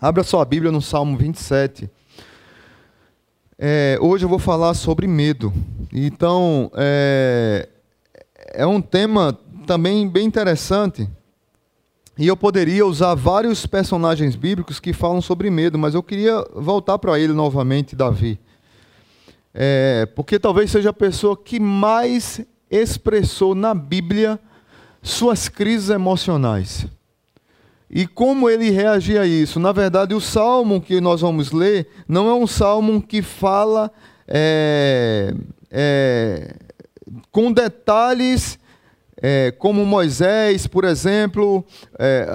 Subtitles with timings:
[0.00, 1.90] Abra sua Bíblia no Salmo 27.
[3.58, 5.50] É, hoje eu vou falar sobre medo.
[5.90, 7.66] Então, é,
[8.52, 11.08] é um tema também bem interessante.
[12.18, 16.98] E eu poderia usar vários personagens bíblicos que falam sobre medo, mas eu queria voltar
[16.98, 18.38] para ele novamente, Davi.
[19.54, 24.38] É, porque talvez seja a pessoa que mais expressou na Bíblia
[25.02, 26.86] suas crises emocionais.
[27.88, 29.60] E como ele reagia a isso?
[29.60, 33.90] Na verdade, o salmo que nós vamos ler não é um salmo que fala
[34.26, 35.32] é,
[35.70, 36.56] é,
[37.30, 38.58] com detalhes
[39.22, 41.64] é, como Moisés, por exemplo,
[41.98, 42.26] é,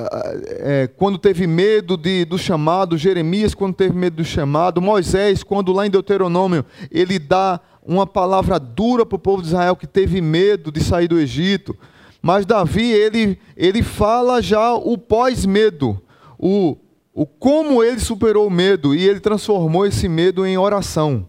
[0.47, 5.71] é, quando teve medo de, do chamado, Jeremias, quando teve medo do chamado, Moisés, quando
[5.71, 10.21] lá em Deuteronômio ele dá uma palavra dura para o povo de Israel que teve
[10.21, 11.77] medo de sair do Egito.
[12.21, 15.99] Mas Davi, ele, ele fala já o pós-medo,
[16.37, 16.77] o,
[17.13, 21.27] o como ele superou o medo e ele transformou esse medo em oração.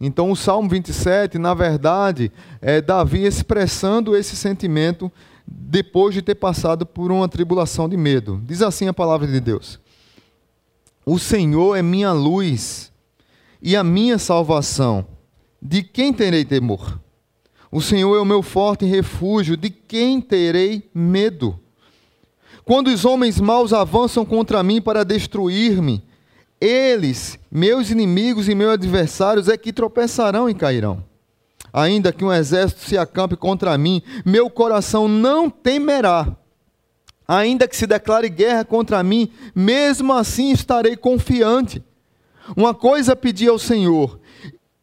[0.00, 5.12] Então, o Salmo 27, na verdade, é Davi expressando esse sentimento
[5.46, 8.40] depois de ter passado por uma tribulação de medo.
[8.46, 9.78] Diz assim a palavra de Deus:
[11.04, 12.90] O Senhor é minha luz
[13.60, 15.06] e a minha salvação.
[15.60, 16.98] De quem terei temor?
[17.72, 21.58] O Senhor é o meu forte refúgio, de quem terei medo?
[22.64, 26.02] Quando os homens maus avançam contra mim para destruir-me,
[26.60, 31.02] eles, meus inimigos e meus adversários, é que tropeçarão e cairão.
[31.72, 36.36] Ainda que um exército se acampe contra mim, meu coração não temerá.
[37.26, 41.82] Ainda que se declare guerra contra mim, mesmo assim estarei confiante.
[42.56, 44.18] Uma coisa pedi ao Senhor,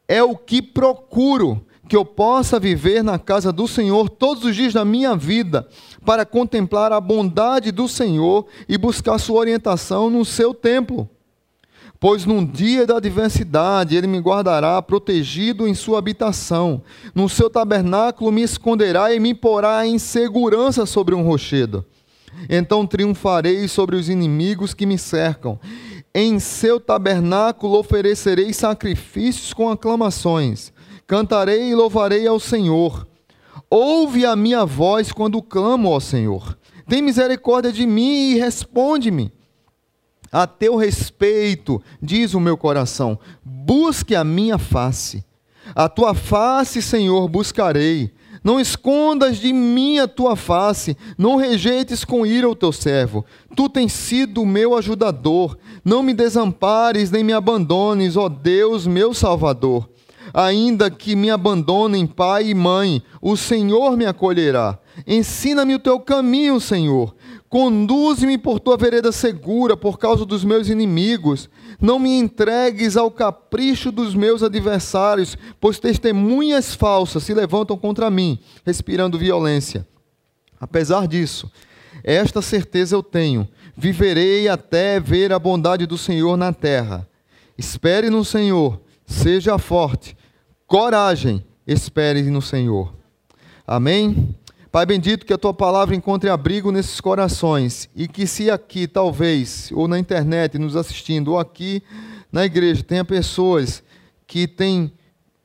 [0.08, 4.74] é o que procuro que eu possa viver na casa do Senhor todos os dias
[4.74, 5.68] da minha vida,
[6.06, 11.10] para contemplar a bondade do Senhor e buscar sua orientação no seu templo.
[12.00, 16.84] Pois num dia da adversidade ele me guardará protegido em sua habitação.
[17.16, 21.84] No seu tabernáculo me esconderá e me porá em segurança sobre um rochedo.
[22.48, 25.60] Então triunfarei sobre os inimigos que me cercam.
[26.14, 30.72] Em seu tabernáculo oferecerei sacrifícios com aclamações
[31.08, 33.08] Cantarei e louvarei ao Senhor.
[33.70, 36.58] Ouve a minha voz quando clamo ao Senhor.
[36.86, 39.32] Tem misericórdia de mim e responde-me.
[40.30, 45.24] A teu respeito, diz o meu coração, busque a minha face.
[45.74, 48.12] A tua face, Senhor, buscarei.
[48.44, 53.26] Não escondas de mim a tua face, não rejeites com ira o teu servo.
[53.56, 55.58] Tu tens sido o meu ajudador.
[55.86, 59.90] Não me desampares nem me abandones, ó Deus, meu Salvador
[60.38, 64.78] ainda que me abandonem pai e mãe, o Senhor me acolherá.
[65.08, 67.16] Ensina-me o teu caminho, Senhor.
[67.50, 71.50] Conduze-me por tua vereda segura por causa dos meus inimigos.
[71.82, 78.38] Não me entregues ao capricho dos meus adversários, pois testemunhas falsas se levantam contra mim,
[78.64, 79.88] respirando violência.
[80.62, 81.52] Apesar disso,
[82.04, 87.10] esta certeza eu tenho: viverei até ver a bondade do Senhor na terra.
[87.58, 90.17] Espere no Senhor Seja forte,
[90.68, 92.94] coragem, espere no Senhor.
[93.66, 94.36] Amém?
[94.70, 99.72] Pai bendito, que a tua palavra encontre abrigo nesses corações e que, se aqui, talvez,
[99.74, 101.82] ou na internet, nos assistindo, ou aqui
[102.32, 103.82] na igreja, tenha pessoas
[104.28, 104.92] que têm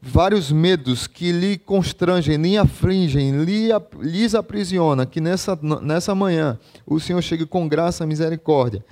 [0.01, 3.69] vários medos que lhe constrangem, lhe afligem, lhe,
[4.01, 8.85] lhes aprisiona, que nessa, nessa manhã o Senhor chegue com graça, misericórdia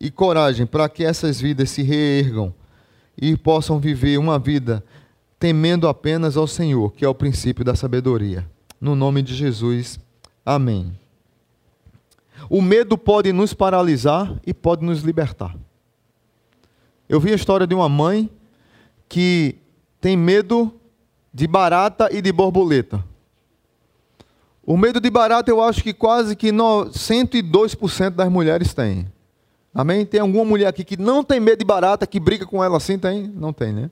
[0.00, 2.54] e coragem para que essas vidas se reergam
[3.20, 4.82] e possam viver uma vida
[5.42, 8.48] temendo apenas ao Senhor, que é o princípio da sabedoria.
[8.80, 9.98] No nome de Jesus,
[10.46, 10.96] amém.
[12.48, 15.56] O medo pode nos paralisar e pode nos libertar.
[17.08, 18.30] Eu vi a história de uma mãe
[19.08, 19.56] que
[20.00, 20.72] tem medo
[21.34, 23.04] de barata e de borboleta.
[24.64, 29.10] O medo de barata eu acho que quase que 102% das mulheres têm.
[29.74, 30.06] Amém?
[30.06, 32.96] Tem alguma mulher aqui que não tem medo de barata, que briga com ela assim?
[32.96, 33.26] Tem?
[33.26, 33.90] Não tem, né?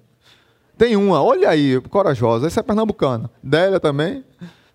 [0.80, 2.46] Tem uma, olha aí, corajosa.
[2.46, 3.30] Essa é pernambucana.
[3.42, 4.24] Délia também?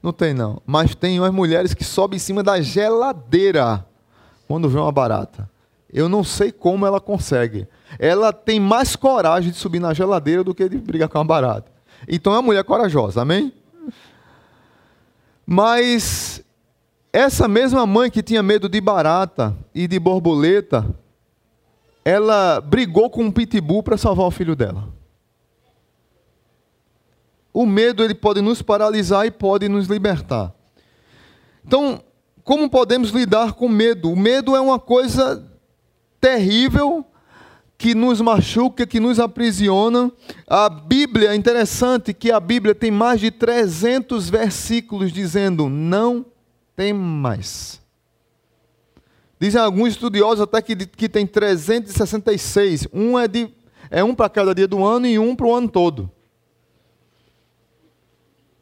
[0.03, 0.61] Não tem, não.
[0.63, 3.83] Mas tem umas mulheres que sobem em cima da geladeira
[4.47, 5.49] quando vê uma barata.
[5.91, 7.67] Eu não sei como ela consegue.
[7.97, 11.71] Ela tem mais coragem de subir na geladeira do que de brigar com uma barata.
[12.07, 13.51] Então é uma mulher corajosa, amém?
[15.43, 16.39] Mas
[17.11, 20.85] essa mesma mãe que tinha medo de barata e de borboleta,
[22.03, 24.93] ela brigou com um pitbull para salvar o filho dela.
[27.55, 30.53] O medo ele pode nos paralisar e pode nos libertar.
[31.65, 32.03] Então,
[32.43, 34.11] como podemos lidar com medo?
[34.11, 35.41] O medo é uma coisa
[36.19, 37.05] terrível,
[37.77, 40.11] que nos machuca, que nos aprisiona.
[40.45, 46.25] A Bíblia, é interessante que a Bíblia tem mais de 300 versículos dizendo: não
[46.75, 47.79] tem mais.
[49.39, 52.89] Dizem alguns estudiosos até que, que tem 366.
[52.91, 53.47] Um é, de,
[53.89, 56.11] é um para cada dia do ano e um para o ano todo.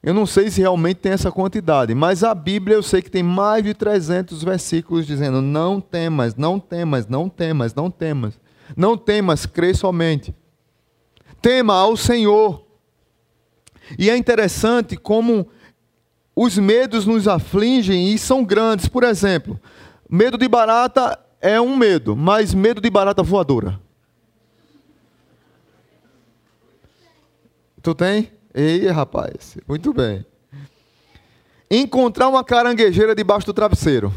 [0.04, 3.24] Eu não sei se realmente tem essa quantidade, mas a Bíblia eu sei que tem
[3.24, 8.38] mais de 300 versículos dizendo: não temas, não temas, não temas, não temas.
[8.76, 10.36] Não temas, crê somente.
[11.42, 12.66] Tema ao Senhor.
[13.98, 15.48] E é interessante como
[16.36, 18.90] os medos nos afligem e são grandes.
[18.90, 19.60] Por exemplo,
[20.10, 23.80] medo de barata é um medo, mas medo de barata voadora.
[27.82, 28.32] Tu tem?
[28.54, 30.24] Ei, rapaz, muito bem.
[31.72, 34.14] Encontrar uma caranguejeira debaixo do travesseiro.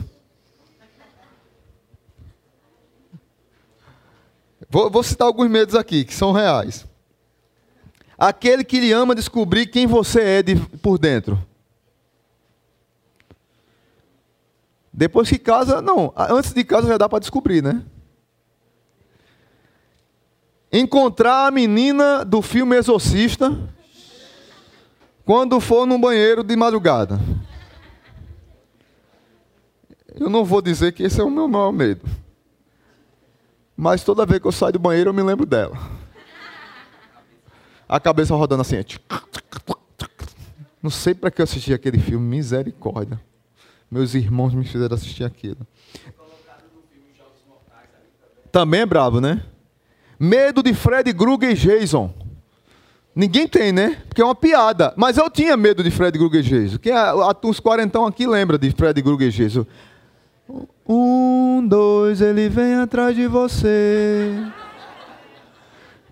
[4.69, 6.87] Vou, vou, citar alguns medos aqui, que são reais.
[8.19, 11.39] Aquele que lhe ama descobrir quem você é de, por dentro.
[14.93, 16.13] Depois que casa, não.
[16.15, 17.83] Antes de casa já dá para descobrir, né?
[20.71, 23.76] Encontrar a menina do filme Exorcista
[25.27, 27.19] quando for no banheiro de madrugada.
[30.15, 32.09] Eu não vou dizer que esse é o meu maior medo.
[33.77, 35.77] Mas toda vez que eu saio do banheiro, eu me lembro dela.
[37.89, 38.77] A cabeça rodando assim.
[40.81, 43.21] Não sei para que eu assisti aquele filme, misericórdia.
[43.91, 45.67] Meus irmãos me fizeram assistir aquilo.
[48.53, 49.43] Também é brabo, né?
[50.19, 52.26] Medo de Fred Krueger e Jason.
[53.17, 53.97] Ninguém tem, né?
[54.07, 54.93] Porque é uma piada.
[54.95, 56.77] Mas eu tinha medo de Fred Krueger Jason.
[56.77, 56.93] Quem,
[57.45, 59.65] uns quarentão aqui lembra de Fred Krueger Jason.
[60.87, 64.37] Um, dois, ele vem atrás de você.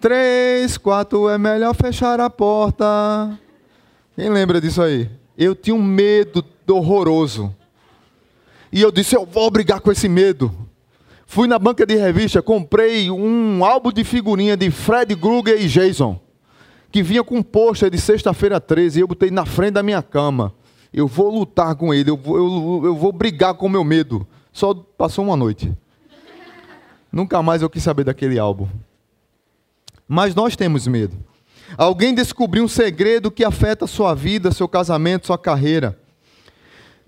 [0.01, 3.39] Três, quatro, é melhor fechar a porta.
[4.17, 5.11] Quem lembra disso aí?
[5.37, 7.55] Eu tinha um medo horroroso.
[8.73, 10.51] E eu disse: eu vou brigar com esse medo.
[11.27, 16.19] Fui na banca de revista, comprei um álbum de figurinha de Fred Krueger e Jason,
[16.95, 20.55] que vinha com um de sexta-feira 13, e eu botei na frente da minha cama.
[20.93, 24.25] Eu vou lutar com ele, eu vou, eu, eu vou brigar com o meu medo.
[24.53, 25.77] Só passou uma noite.
[27.11, 28.69] Nunca mais eu quis saber daquele álbum.
[30.07, 31.17] Mas nós temos medo.
[31.77, 35.99] Alguém descobriu um segredo que afeta sua vida, seu casamento, sua carreira.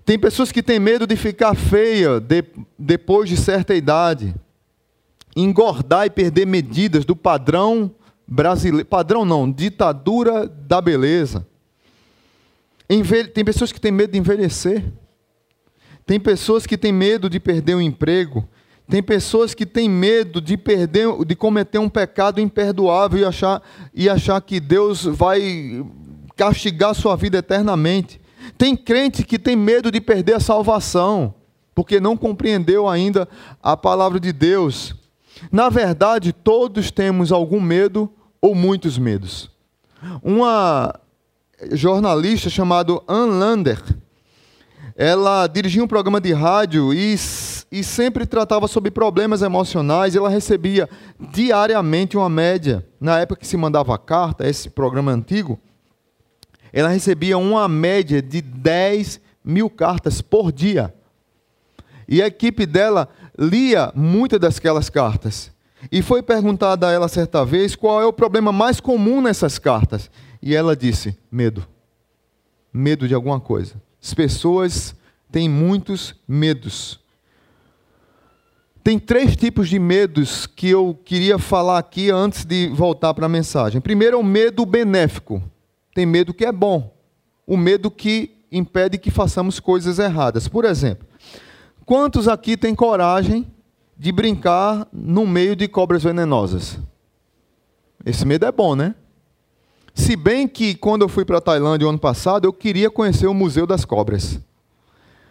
[0.03, 2.43] Tem pessoas que têm medo de ficar feia de,
[2.77, 4.35] depois de certa idade,
[5.33, 7.89] engordar e perder medidas do padrão
[8.27, 11.47] brasileiro, padrão não, ditadura da beleza.
[13.33, 14.83] Tem pessoas que têm medo de envelhecer.
[16.05, 18.47] Tem pessoas que têm medo de perder o emprego.
[18.89, 23.61] Tem pessoas que têm medo de perder, de cometer um pecado imperdoável e achar,
[23.93, 25.85] e achar que Deus vai
[26.37, 28.21] castigar sua vida eternamente.
[28.57, 31.33] Tem crente que tem medo de perder a salvação,
[31.75, 33.27] porque não compreendeu ainda
[33.61, 34.95] a palavra de Deus.
[35.51, 38.09] Na verdade, todos temos algum medo
[38.41, 39.49] ou muitos medos.
[40.21, 40.93] Uma
[41.71, 43.81] jornalista chamada Ann Lander,
[44.95, 47.15] ela dirigia um programa de rádio e,
[47.71, 50.15] e sempre tratava sobre problemas emocionais.
[50.15, 55.59] Ela recebia diariamente uma média, na época que se mandava carta, esse programa antigo,
[56.73, 60.93] ela recebia uma média de 10 mil cartas por dia.
[62.07, 63.07] E a equipe dela
[63.37, 65.51] lia muitas daquelas cartas.
[65.91, 70.09] E foi perguntada a ela certa vez qual é o problema mais comum nessas cartas.
[70.41, 71.67] E ela disse: medo.
[72.73, 73.75] Medo de alguma coisa.
[74.01, 74.95] As pessoas
[75.31, 76.99] têm muitos medos.
[78.83, 83.29] Tem três tipos de medos que eu queria falar aqui antes de voltar para a
[83.29, 83.81] mensagem.
[83.81, 85.43] Primeiro é o medo benéfico.
[85.93, 86.95] Tem medo que é bom.
[87.45, 90.47] O medo que impede que façamos coisas erradas.
[90.47, 91.05] Por exemplo,
[91.85, 93.45] quantos aqui têm coragem
[93.97, 96.79] de brincar no meio de cobras venenosas?
[98.05, 98.95] Esse medo é bom, né?
[99.93, 103.25] Se bem que quando eu fui para a Tailândia o ano passado, eu queria conhecer
[103.25, 104.39] o Museu das Cobras.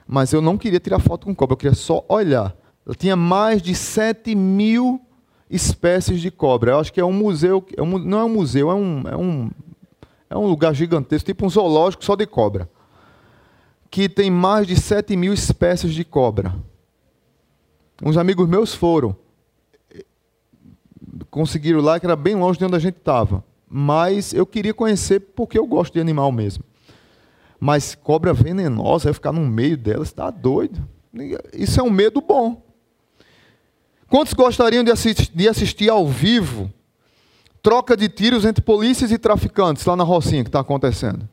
[0.07, 2.55] Mas eu não queria tirar foto com cobra, eu queria só olhar.
[2.85, 5.01] Eu tinha mais de 7 mil
[5.51, 6.73] espécies de cobra.
[6.73, 9.17] Eu acho que é um museu, é um, não é um museu, é um, é,
[9.17, 9.51] um,
[10.31, 12.69] é um lugar gigantesco, tipo um zoológico só de cobra.
[13.91, 16.55] Que tem mais de 7 mil espécies de cobra.
[18.03, 19.17] Uns amigos meus foram.
[21.31, 25.21] Conseguiram lá, que era bem longe de onde a gente estava mas eu queria conhecer
[25.21, 26.65] porque eu gosto de animal mesmo.
[27.59, 30.87] Mas cobra venenosa, vai ficar no meio dela, está doido.
[31.53, 32.63] Isso é um medo bom.
[34.09, 36.73] Quantos gostariam de assistir, de assistir ao vivo
[37.63, 41.29] troca de tiros entre polícias e traficantes lá na Rocinha que está acontecendo?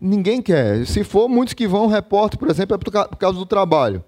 [0.00, 0.86] Ninguém quer.
[0.86, 4.04] Se for, muitos que vão, repórter, por exemplo, é por causa do trabalho.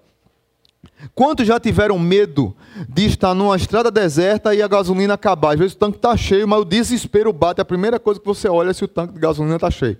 [1.15, 2.55] Quantos já tiveram medo
[2.87, 5.53] de estar numa estrada deserta e a gasolina acabar?
[5.53, 7.61] Às vezes o tanque está cheio, mas o desespero bate.
[7.61, 9.97] A primeira coisa que você olha é se o tanque de gasolina está cheio.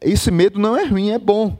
[0.00, 1.58] Esse medo não é ruim, é bom.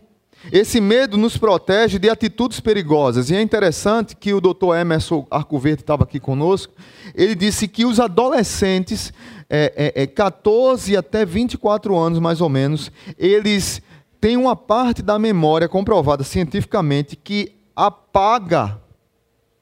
[0.52, 3.30] Esse medo nos protege de atitudes perigosas.
[3.30, 6.72] E é interessante que o doutor Emerson Arcoverde estava aqui conosco.
[7.14, 9.12] Ele disse que os adolescentes,
[9.50, 13.82] é, é, é 14 até 24 anos mais ou menos, eles
[14.20, 18.80] têm uma parte da memória comprovada cientificamente que apaga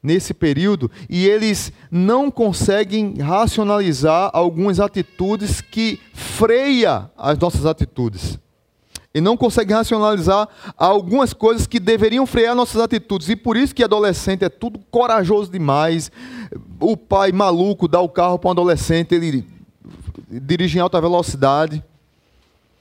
[0.01, 8.39] nesse período e eles não conseguem racionalizar algumas atitudes que freia as nossas atitudes
[9.15, 10.47] e não consegue racionalizar
[10.77, 13.29] algumas coisas que deveriam frear nossas atitudes.
[13.29, 16.11] E por isso que adolescente é tudo corajoso demais.
[16.81, 19.47] O pai maluco dá o carro para um adolescente, ele
[20.29, 21.81] dirige em alta velocidade.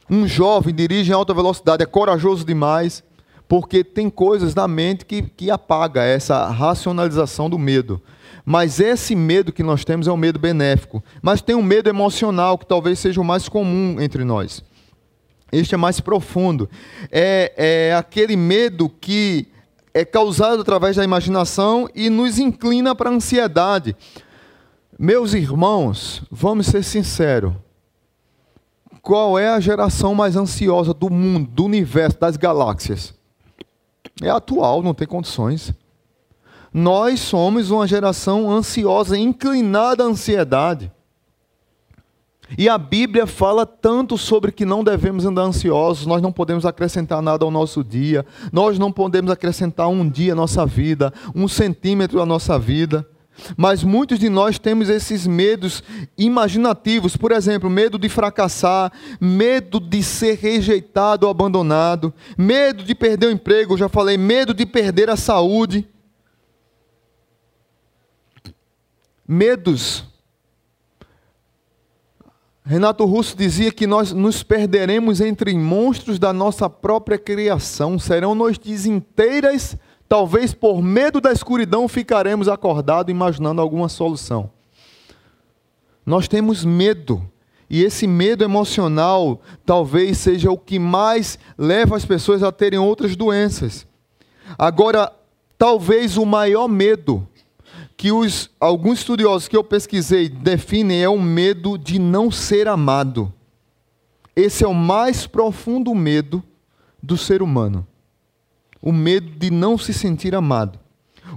[0.08, 3.02] Um jovem dirige em alta velocidade, é corajoso demais,
[3.48, 8.00] porque tem coisas na mente que, que apaga essa racionalização do medo.
[8.44, 11.02] Mas esse medo que nós temos é um medo benéfico.
[11.22, 14.62] Mas tem um medo emocional que talvez seja o mais comum entre nós.
[15.50, 16.68] Este é mais profundo.
[17.10, 17.52] É,
[17.90, 19.48] é aquele medo que
[19.94, 23.96] é causado através da imaginação e nos inclina para a ansiedade.
[24.98, 27.52] Meus irmãos, vamos ser sinceros.
[29.04, 33.12] Qual é a geração mais ansiosa do mundo, do universo, das galáxias?
[34.22, 35.74] É atual, não tem condições.
[36.72, 40.90] Nós somos uma geração ansiosa, inclinada à ansiedade.
[42.56, 47.20] E a Bíblia fala tanto sobre que não devemos andar ansiosos, nós não podemos acrescentar
[47.20, 52.22] nada ao nosso dia, nós não podemos acrescentar um dia à nossa vida, um centímetro
[52.22, 53.06] à nossa vida.
[53.56, 55.82] Mas muitos de nós temos esses medos
[56.16, 63.26] imaginativos, por exemplo, medo de fracassar, medo de ser rejeitado ou abandonado, medo de perder
[63.26, 65.88] o emprego, já falei, medo de perder a saúde.
[69.26, 70.04] Medos
[72.66, 78.86] Renato Russo dizia que nós nos perderemos entre monstros da nossa própria criação, serão noites
[78.86, 79.76] inteiras,
[80.08, 84.50] talvez por medo da escuridão ficaremos acordados imaginando alguma solução.
[86.04, 87.28] Nós temos medo,
[87.68, 93.16] e esse medo emocional talvez seja o que mais leva as pessoas a terem outras
[93.16, 93.86] doenças.
[94.58, 95.10] Agora,
[95.58, 97.26] talvez o maior medo
[97.96, 103.32] que os, alguns estudiosos que eu pesquisei definem é o medo de não ser amado.
[104.36, 106.42] Esse é o mais profundo medo
[107.02, 107.86] do ser humano.
[108.84, 110.78] O medo de não se sentir amado.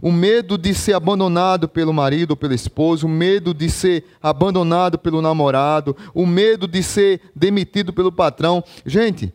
[0.01, 4.99] O medo de ser abandonado pelo marido ou pela esposa, o medo de ser abandonado
[4.99, 8.61] pelo namorado, o medo de ser demitido pelo patrão.
[8.85, 9.33] Gente,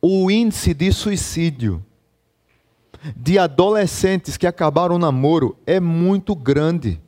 [0.00, 1.84] o índice de suicídio
[3.14, 6.98] de adolescentes que acabaram o namoro é muito grande.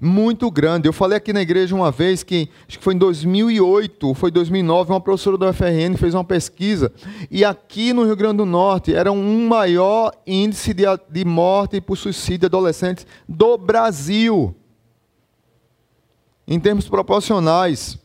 [0.00, 0.88] Muito grande.
[0.88, 4.30] Eu falei aqui na igreja uma vez que, acho que foi em 2008, ou foi
[4.30, 6.90] 2009, uma professora do FRN fez uma pesquisa.
[7.30, 11.96] E aqui no Rio Grande do Norte era um maior índice de, de morte por
[11.96, 14.54] suicídio de adolescentes do Brasil.
[16.48, 17.98] Em termos proporcionais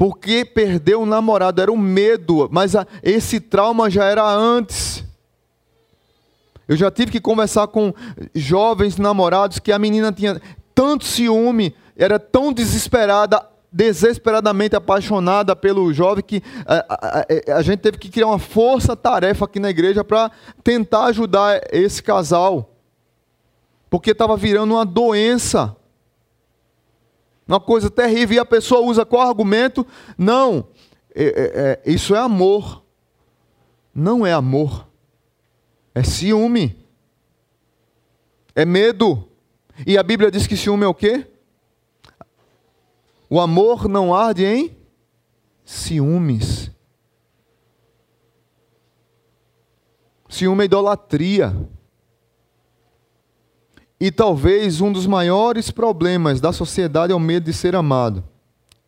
[0.00, 5.04] porque perdeu o namorado, era o um medo, mas a, esse trauma já era antes.
[6.70, 7.92] Eu já tive que conversar com
[8.32, 10.40] jovens namorados que a menina tinha
[10.72, 17.80] tanto ciúme, era tão desesperada, desesperadamente apaixonada pelo jovem que a, a, a, a gente
[17.80, 20.30] teve que criar uma força-tarefa aqui na igreja para
[20.62, 22.70] tentar ajudar esse casal,
[23.90, 25.76] porque estava virando uma doença.
[27.48, 28.36] Uma coisa terrível.
[28.36, 29.84] E a pessoa usa qual argumento?
[30.16, 30.68] Não,
[31.12, 31.30] é, é,
[31.84, 32.84] é, isso é amor.
[33.92, 34.88] Não é amor.
[35.94, 36.76] É ciúme.
[38.54, 39.28] É medo.
[39.86, 41.26] E a Bíblia diz que ciúme é o quê?
[43.28, 44.76] O amor não arde em
[45.64, 46.70] ciúmes.
[50.28, 51.54] Ciúme é idolatria.
[54.00, 58.24] E talvez um dos maiores problemas da sociedade é o medo de ser amado.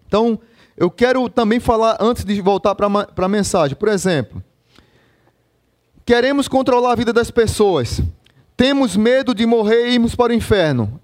[0.06, 0.40] Então,
[0.76, 4.42] eu quero também falar, antes de voltar para a mensagem, por exemplo,
[6.04, 8.00] queremos controlar a vida das pessoas,
[8.56, 11.00] temos medo de morrer e irmos para o inferno.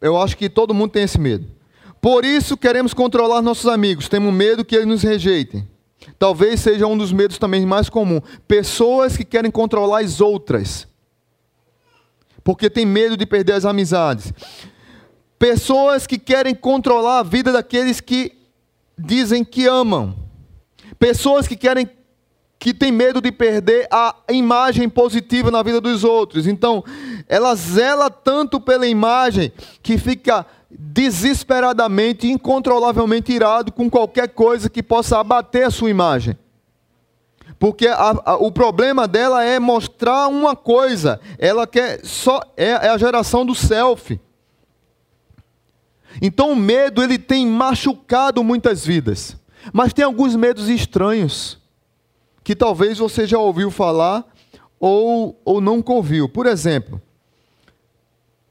[0.00, 1.46] Eu acho que todo mundo tem esse medo.
[2.00, 5.66] Por isso queremos controlar nossos amigos, temos medo que eles nos rejeitem.
[6.18, 8.20] talvez seja um dos medos também mais comum.
[8.46, 10.86] Pessoas que querem controlar as outras,
[12.44, 14.32] porque tem medo de perder as amizades.
[15.38, 18.32] Pessoas que querem controlar a vida daqueles que
[18.96, 20.16] dizem que amam.
[20.98, 21.86] Pessoas que querem
[22.66, 26.48] que têm medo de perder a imagem positiva na vida dos outros.
[26.48, 26.82] Então,
[27.28, 35.20] ela zela tanto pela imagem que fica desesperadamente, incontrolavelmente irado com qualquer coisa que possa
[35.20, 36.36] abater a sua imagem.
[37.56, 41.20] Porque a, a, o problema dela é mostrar uma coisa.
[41.38, 44.20] Ela quer só é, é a geração do selfie.
[46.20, 49.36] Então o medo ele tem machucado muitas vidas.
[49.72, 51.64] Mas tem alguns medos estranhos
[52.46, 54.24] que talvez você já ouviu falar
[54.78, 56.28] ou, ou nunca ouviu.
[56.28, 57.02] Por exemplo,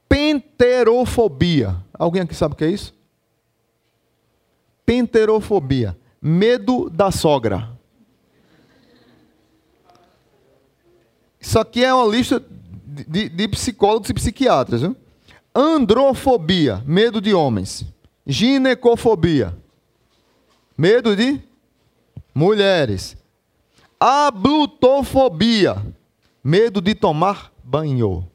[0.06, 1.74] penterofobia.
[1.94, 2.94] Alguém aqui sabe o que é isso?
[4.84, 5.96] Penterofobia.
[6.20, 7.70] Medo da sogra.
[11.40, 12.44] Isso aqui é uma lista
[13.08, 14.82] de, de, psicólogos e psiquiatras.
[14.82, 14.94] Viu?
[15.54, 17.82] Androfobia, medo de homens.
[18.26, 19.56] Ginecofobia,
[20.76, 21.40] medo de
[22.34, 23.16] mulheres.
[23.98, 25.76] Ablutofobia,
[26.44, 28.28] medo de tomar banho.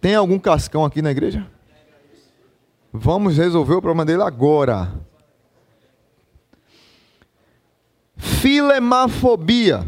[0.00, 1.46] Tem algum cascão aqui na igreja?
[2.92, 4.92] Vamos resolver o problema dele agora.
[8.16, 9.86] Filemafobia,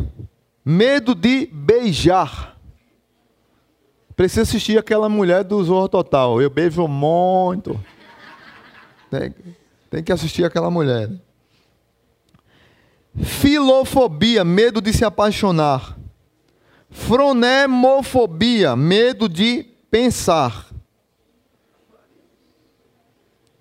[0.65, 2.57] medo de beijar.
[4.15, 6.41] Precisa assistir aquela mulher do Zorro Total.
[6.41, 7.79] Eu beijo muito.
[9.11, 9.35] Tem,
[9.91, 11.11] tem que assistir aquela mulher.
[13.17, 15.97] Filofobia, medo de se apaixonar.
[16.91, 20.67] Fronemofobia, medo de pensar.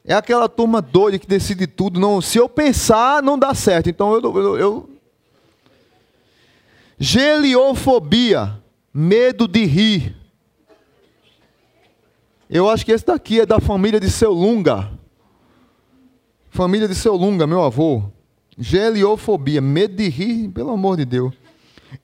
[0.06, 2.00] É aquela turma doida que decide tudo.
[2.00, 3.90] Não, se eu pensar, não dá certo.
[3.90, 4.90] Então eu, eu, eu...
[7.00, 8.62] Geliofobia,
[8.94, 10.16] medo de rir.
[12.50, 14.92] Eu acho que esse daqui é da família de seu Lunga.
[16.50, 18.04] Família de seu Lunga, meu avô.
[18.58, 21.34] Geliofobia, medo de rir, pelo amor de Deus.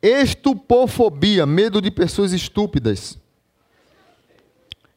[0.02, 3.18] Estupofobia, medo de pessoas estúpidas.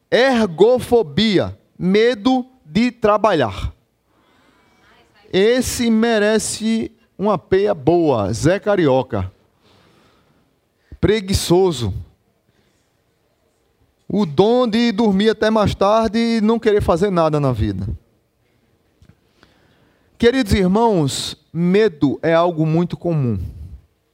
[0.09, 3.73] Ergofobia, medo de trabalhar.
[5.31, 9.31] Esse merece uma peia boa, Zé Carioca.
[11.01, 11.93] Preguiçoso.
[14.07, 17.87] O dom de dormir até mais tarde e não querer fazer nada na vida.
[20.17, 23.37] Queridos irmãos, medo é algo muito comum.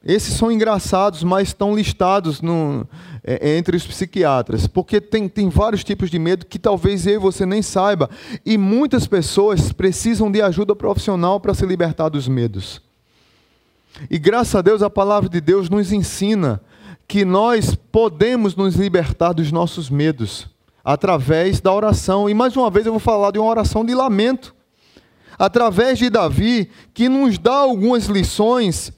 [0.03, 2.87] Esses são engraçados, mas estão listados no,
[3.23, 7.17] é, entre os psiquiatras, porque tem, tem vários tipos de medo que talvez eu e
[7.17, 8.09] você nem saiba,
[8.45, 12.81] e muitas pessoas precisam de ajuda profissional para se libertar dos medos.
[14.09, 16.61] E graças a Deus a palavra de Deus nos ensina
[17.05, 20.47] que nós podemos nos libertar dos nossos medos
[20.83, 22.29] através da oração.
[22.29, 24.55] E mais uma vez eu vou falar de uma oração de lamento.
[25.39, 28.93] Através de Davi, que nos dá algumas lições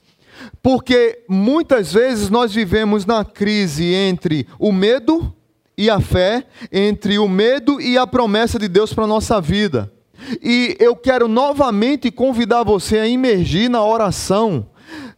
[0.62, 5.34] porque muitas vezes nós vivemos na crise entre o medo
[5.76, 9.92] e a fé, entre o medo e a promessa de Deus para a nossa vida.
[10.42, 14.68] E eu quero novamente convidar você a imergir na oração,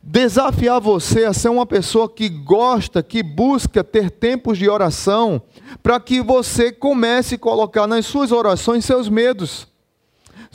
[0.03, 5.43] desafiar você a ser uma pessoa que gosta, que busca ter tempos de oração,
[5.83, 9.67] para que você comece a colocar nas suas orações seus medos,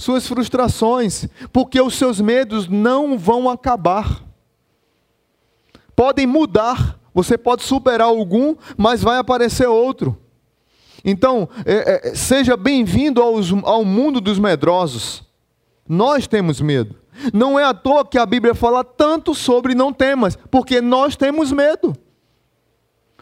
[0.01, 4.29] suas frustrações, porque os seus medos não vão acabar
[5.99, 6.97] podem mudar.
[7.13, 10.17] Você pode superar algum, mas vai aparecer outro.
[11.03, 15.25] Então, é, é, seja bem-vindo ao mundo dos medrosos.
[15.85, 16.95] Nós temos medo.
[17.33, 21.51] Não é à toa que a Bíblia fala tanto sobre não temas, porque nós temos
[21.51, 21.93] medo.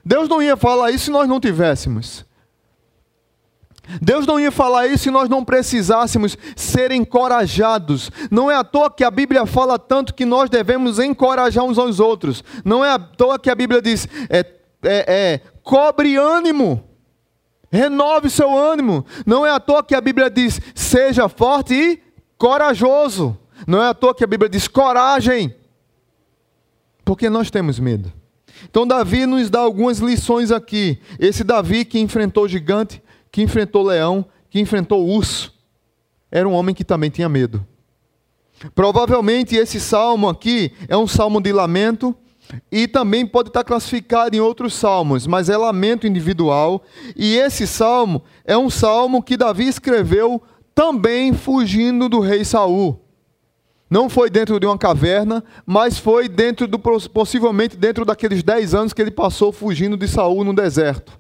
[0.05, 2.26] Deus não ia falar isso se nós não tivéssemos.
[4.01, 8.11] Deus não ia falar isso se nós não precisássemos ser encorajados.
[8.29, 11.99] Não é à toa que a Bíblia fala tanto que nós devemos encorajar uns aos
[11.99, 12.43] outros.
[12.65, 14.39] Não é à toa que a Bíblia diz: é,
[14.83, 16.83] é, é cobre ânimo,
[17.71, 19.05] renove seu ânimo.
[19.25, 22.01] Não é à toa que a Bíblia diz: seja forte e
[22.37, 23.37] corajoso.
[23.65, 25.55] Não é à toa que a Bíblia diz: coragem,
[27.05, 28.11] porque nós temos medo.
[28.69, 30.99] Então, Davi nos dá algumas lições aqui.
[31.19, 35.53] Esse Davi que enfrentou o gigante que enfrentou leão, que enfrentou urso,
[36.31, 37.65] era um homem que também tinha medo.
[38.73, 42.15] Provavelmente esse salmo aqui é um salmo de lamento
[42.71, 46.83] e também pode estar classificado em outros salmos, mas é lamento individual.
[47.15, 50.41] E esse salmo é um salmo que Davi escreveu
[50.73, 52.99] também fugindo do rei Saul.
[53.89, 58.91] Não foi dentro de uma caverna, mas foi dentro do possivelmente dentro daqueles dez anos
[58.91, 61.17] que ele passou fugindo de Saul no deserto.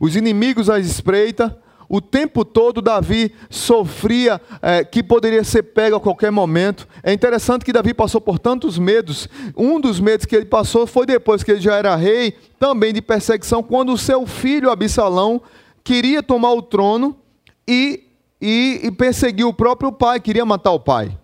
[0.00, 6.00] Os inimigos à espreita, o tempo todo Davi sofria é, que poderia ser pego a
[6.00, 6.86] qualquer momento.
[7.02, 9.26] É interessante que Davi passou por tantos medos.
[9.56, 13.00] Um dos medos que ele passou foi depois que ele já era rei, também de
[13.00, 15.40] perseguição, quando o seu filho Absalão
[15.82, 17.16] queria tomar o trono
[17.66, 18.04] e,
[18.38, 21.16] e, e perseguiu o próprio pai, queria matar o pai.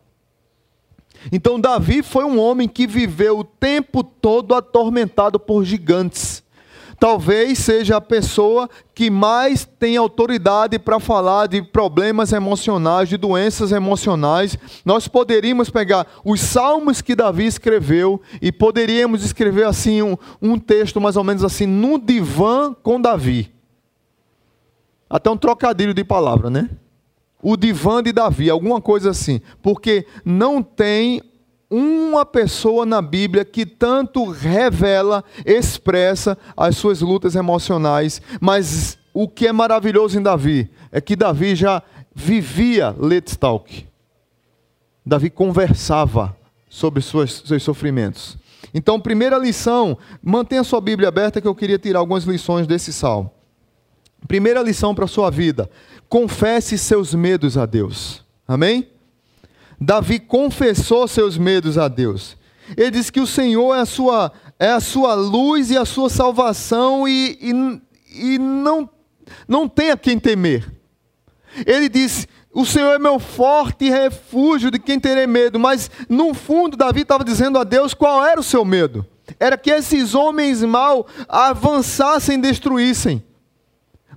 [1.30, 6.42] Então, Davi foi um homem que viveu o tempo todo atormentado por gigantes.
[6.98, 13.72] Talvez seja a pessoa que mais tem autoridade para falar de problemas emocionais, de doenças
[13.72, 14.56] emocionais.
[14.84, 21.00] Nós poderíamos pegar os salmos que Davi escreveu e poderíamos escrever assim um, um texto
[21.00, 23.52] mais ou menos assim, no divã com Davi.
[25.08, 26.70] Até um trocadilho de palavra, né?
[27.44, 31.20] o divã de Davi, alguma coisa assim, porque não tem
[31.76, 39.48] uma pessoa na Bíblia que tanto revela, expressa as suas lutas emocionais, mas o que
[39.48, 41.82] é maravilhoso em Davi é que Davi já
[42.14, 43.88] vivia Let's Talk.
[45.04, 46.36] Davi conversava
[46.68, 48.38] sobre suas, seus sofrimentos.
[48.72, 53.32] Então, primeira lição, mantenha sua Bíblia aberta que eu queria tirar algumas lições desse salmo.
[54.28, 55.68] Primeira lição para a sua vida:
[56.08, 58.24] confesse seus medos a Deus.
[58.46, 58.93] Amém?
[59.80, 62.36] Davi confessou seus medos a Deus.
[62.76, 66.08] Ele diz que o Senhor é a sua, é a sua luz e a sua
[66.08, 68.88] salvação e, e, e não,
[69.46, 70.72] não tem a quem temer.
[71.66, 75.58] Ele diz: O Senhor é meu forte refúgio de quem terei medo.
[75.58, 79.06] Mas, no fundo, Davi estava dizendo a Deus qual era o seu medo:
[79.38, 83.22] era que esses homens mal avançassem e destruíssem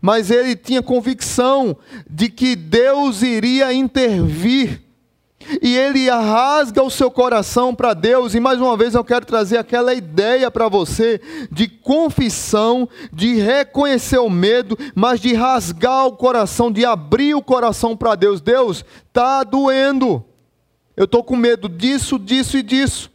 [0.02, 1.78] mas ele tinha convicção
[2.10, 4.82] de que Deus iria intervir.
[5.62, 9.58] E ele rasga o seu coração para Deus, e mais uma vez eu quero trazer
[9.58, 16.72] aquela ideia para você de confissão, de reconhecer o medo, mas de rasgar o coração,
[16.72, 18.42] de abrir o coração para Deus.
[18.42, 20.24] Deus, está doendo,
[20.96, 23.12] eu estou com medo disso, disso e disso.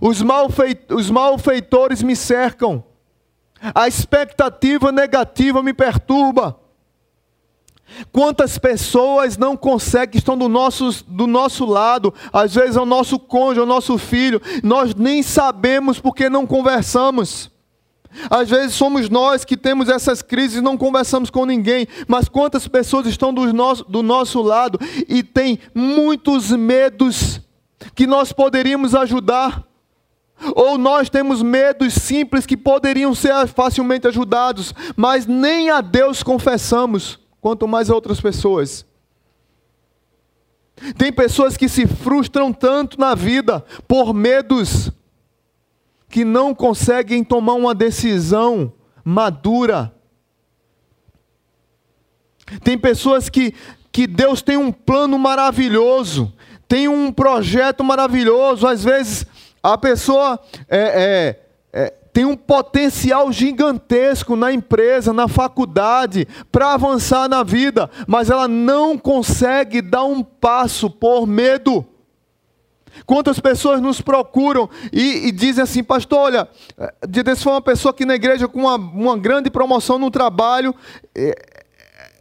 [0.00, 2.84] Os, malfeit os malfeitores me cercam,
[3.74, 6.58] a expectativa negativa me perturba.
[8.12, 13.18] Quantas pessoas não conseguem, estão do nosso, do nosso lado, às vezes é o nosso
[13.18, 17.50] cônjuge, é o nosso filho, nós nem sabemos porque não conversamos.
[18.28, 22.66] Às vezes somos nós que temos essas crises e não conversamos com ninguém, mas quantas
[22.66, 27.40] pessoas estão do nosso, do nosso lado e têm muitos medos
[27.94, 29.64] que nós poderíamos ajudar.
[30.54, 37.18] Ou nós temos medos simples que poderiam ser facilmente ajudados, mas nem a Deus confessamos,
[37.40, 38.86] quanto mais outras pessoas.
[40.96, 44.90] Tem pessoas que se frustram tanto na vida por medos
[46.08, 48.72] que não conseguem tomar uma decisão
[49.04, 49.94] madura.
[52.64, 53.54] Tem pessoas que,
[53.92, 56.32] que Deus tem um plano maravilhoso,
[56.66, 59.26] tem um projeto maravilhoso, às vezes
[59.62, 61.49] a pessoa é, é,
[62.12, 68.98] tem um potencial gigantesco na empresa, na faculdade, para avançar na vida, mas ela não
[68.98, 71.86] consegue dar um passo por medo.
[73.06, 76.48] Quantas pessoas nos procuram e, e dizem assim, pastor, olha,
[77.08, 80.74] de desse foi uma pessoa que na igreja com uma, uma grande promoção no trabalho,
[81.14, 81.34] é,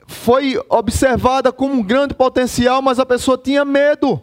[0.08, 4.21] foi observada como um grande potencial, mas a pessoa tinha medo.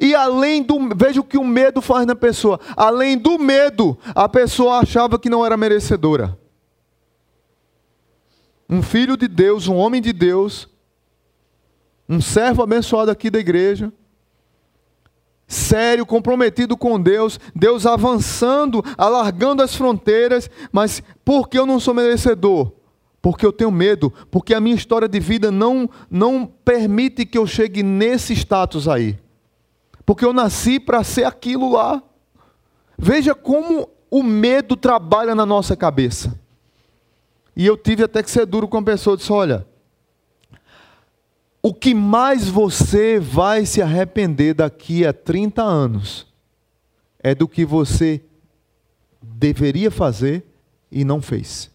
[0.00, 0.76] E além do.
[0.94, 2.58] Veja o que o medo faz na pessoa.
[2.76, 6.38] Além do medo, a pessoa achava que não era merecedora.
[8.68, 10.68] Um filho de Deus, um homem de Deus,
[12.08, 13.92] um servo abençoado aqui da igreja,
[15.46, 21.94] sério, comprometido com Deus, Deus avançando, alargando as fronteiras, mas por que eu não sou
[21.94, 22.72] merecedor?
[23.22, 27.46] Porque eu tenho medo, porque a minha história de vida não, não permite que eu
[27.46, 29.16] chegue nesse status aí
[30.06, 32.00] porque eu nasci para ser aquilo lá.
[32.96, 36.38] Veja como o medo trabalha na nossa cabeça.
[37.56, 39.66] E eu tive até que ser duro com a pessoa, disse: olha,
[41.60, 46.26] o que mais você vai se arrepender daqui a 30 anos
[47.18, 48.22] é do que você
[49.20, 50.46] deveria fazer
[50.92, 51.68] e não fez.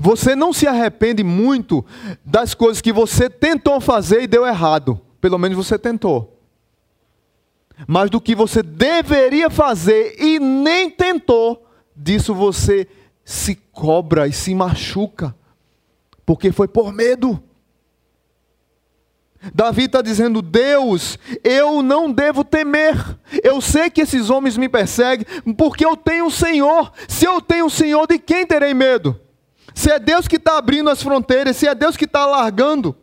[0.00, 1.84] Você não se arrepende muito
[2.24, 6.40] das coisas que você tentou fazer e deu errado pelo menos você tentou.
[7.84, 12.86] Mas do que você deveria fazer e nem tentou, disso você
[13.24, 15.34] se cobra e se machuca,
[16.24, 17.42] porque foi por medo.
[19.52, 22.94] Davi está dizendo: Deus, eu não devo temer.
[23.42, 26.92] Eu sei que esses homens me perseguem, porque eu tenho o Senhor.
[27.08, 29.20] Se eu tenho o Senhor, de quem terei medo?
[29.74, 32.96] Se é Deus que está abrindo as fronteiras, se é Deus que está alargando.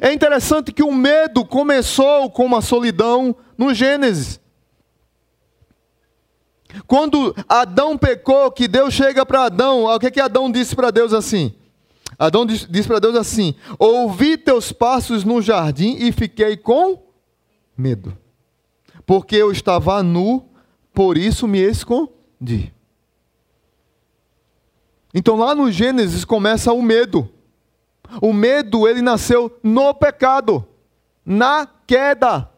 [0.00, 4.40] É interessante que o medo começou com uma solidão no Gênesis.
[6.86, 10.90] Quando Adão pecou, que Deus chega para Adão, o que, é que Adão disse para
[10.90, 11.54] Deus assim?
[12.18, 17.02] Adão disse para Deus assim: Ouvi teus passos no jardim e fiquei com
[17.76, 18.16] medo,
[19.06, 20.48] porque eu estava nu,
[20.92, 22.72] por isso me escondi.
[25.14, 27.28] Então lá no Gênesis começa o medo.
[28.20, 30.64] O medo, ele nasceu no pecado,
[31.24, 32.50] na queda.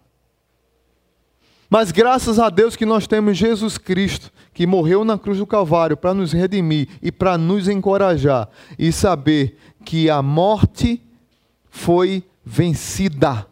[1.68, 5.96] Mas graças a Deus que nós temos Jesus Cristo, que morreu na cruz do Calvário
[5.96, 11.02] para nos redimir e para nos encorajar e saber que a morte
[11.70, 13.46] foi vencida.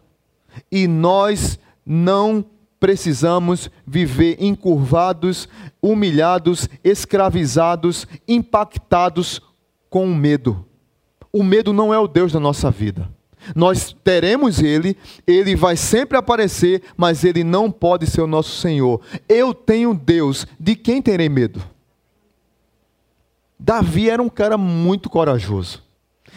[0.71, 2.45] E nós não
[2.79, 5.49] precisamos viver encurvados,
[5.83, 9.41] humilhados, escravizados, impactados
[9.89, 10.67] com o medo.
[11.33, 13.09] O medo não é o Deus da nossa vida.
[13.55, 19.01] Nós teremos Ele, Ele vai sempre aparecer, mas Ele não pode ser o nosso Senhor.
[19.29, 21.63] Eu tenho Deus, de quem terei medo?
[23.59, 25.83] Davi era um cara muito corajoso.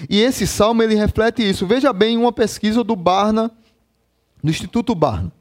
[0.09, 1.65] E esse salmo ele reflete isso.
[1.65, 3.51] Veja bem uma pesquisa do Barna,
[4.43, 5.31] do Instituto Barna.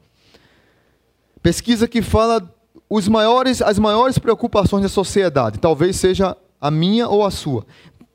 [1.41, 2.49] Pesquisa que fala
[2.89, 7.65] os maiores, as maiores preocupações da sociedade, talvez seja a minha ou a sua.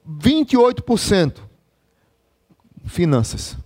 [0.09, 1.37] 28%
[2.87, 3.57] finanças.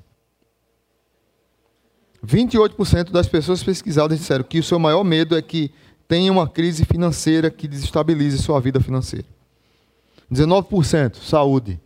[2.25, 5.73] 28% das pessoas pesquisadas disseram que o seu maior medo é que
[6.09, 9.27] tenha uma crise financeira que desestabilize sua vida financeira.
[10.31, 11.81] 19% saúde.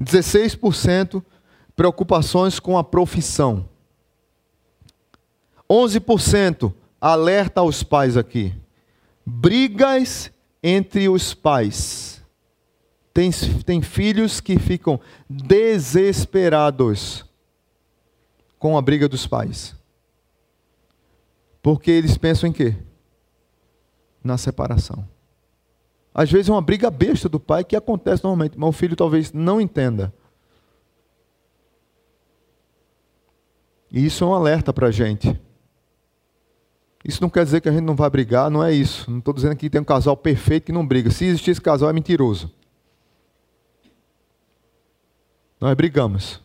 [0.00, 1.22] 16%
[1.76, 3.68] preocupações com a profissão.
[5.68, 8.54] 11% alerta aos pais aqui.
[9.24, 10.30] Brigas
[10.62, 12.11] entre os pais.
[13.12, 13.30] Tem,
[13.64, 14.98] tem filhos que ficam
[15.28, 17.24] desesperados
[18.58, 19.76] com a briga dos pais.
[21.60, 22.76] Porque eles pensam em quê?
[24.24, 25.06] Na separação.
[26.14, 29.32] Às vezes é uma briga besta do pai que acontece normalmente, mas o filho talvez
[29.32, 30.12] não entenda.
[33.90, 35.38] E isso é um alerta para a gente.
[37.04, 39.10] Isso não quer dizer que a gente não vai brigar, não é isso.
[39.10, 41.10] Não estou dizendo que tem um casal perfeito que não briga.
[41.10, 42.50] Se existir esse casal, é mentiroso.
[45.62, 46.40] Nós brigamos.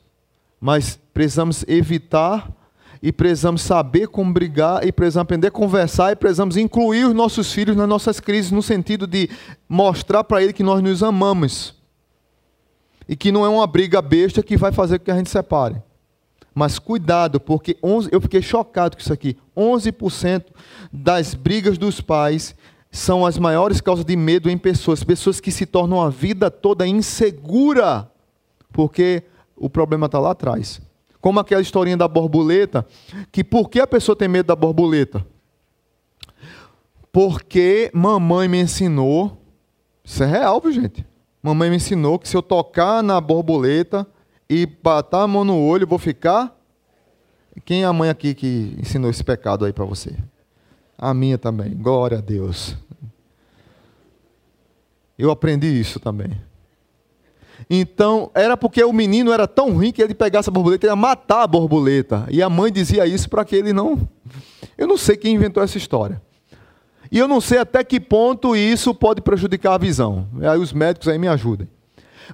[0.62, 2.52] Mas precisamos evitar
[3.02, 7.52] e precisamos saber como brigar e precisamos aprender a conversar e precisamos incluir os nossos
[7.52, 9.28] filhos nas nossas crises no sentido de
[9.68, 11.74] mostrar para ele que nós nos amamos.
[13.10, 15.82] E que não é uma briga besta que vai fazer com que a gente separe.
[16.54, 19.36] Mas cuidado, porque 11, eu fiquei chocado com isso aqui.
[19.58, 20.46] 11%
[20.94, 22.54] das brigas dos pais
[22.92, 26.86] são as maiores causas de medo em pessoas, pessoas que se tornam a vida toda
[26.86, 28.12] insegura,
[28.78, 29.24] porque
[29.56, 30.80] o problema está lá atrás.
[31.20, 32.86] Como aquela historinha da borboleta,
[33.32, 35.26] que por que a pessoa tem medo da borboleta?
[37.12, 39.42] Porque mamãe me ensinou,
[40.04, 41.04] isso é real, viu, gente?
[41.42, 44.06] Mamãe me ensinou que se eu tocar na borboleta
[44.48, 46.56] e bater a mão no olho, vou ficar.
[47.66, 50.16] Quem é a mãe aqui que ensinou esse pecado aí para você?
[50.96, 51.74] A minha também.
[51.74, 52.78] Glória a Deus.
[55.18, 56.40] Eu aprendi isso também.
[57.70, 60.96] Então, era porque o menino era tão ruim que ele pegasse a borboleta e ia
[60.96, 62.26] matar a borboleta.
[62.30, 64.08] E a mãe dizia isso para que ele não.
[64.78, 66.22] Eu não sei quem inventou essa história.
[67.12, 70.28] E eu não sei até que ponto isso pode prejudicar a visão.
[70.42, 71.68] Aí os médicos aí me ajudem.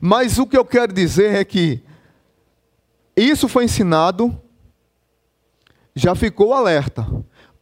[0.02, 1.82] Mas o que eu quero dizer é que
[3.16, 4.36] isso foi ensinado,
[5.96, 7.08] já ficou alerta.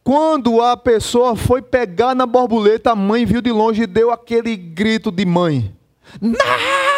[0.02, 4.56] Quando a pessoa foi pegar na borboleta, a mãe viu de longe e deu aquele
[4.56, 5.74] grito de mãe.
[6.20, 6.91] Não!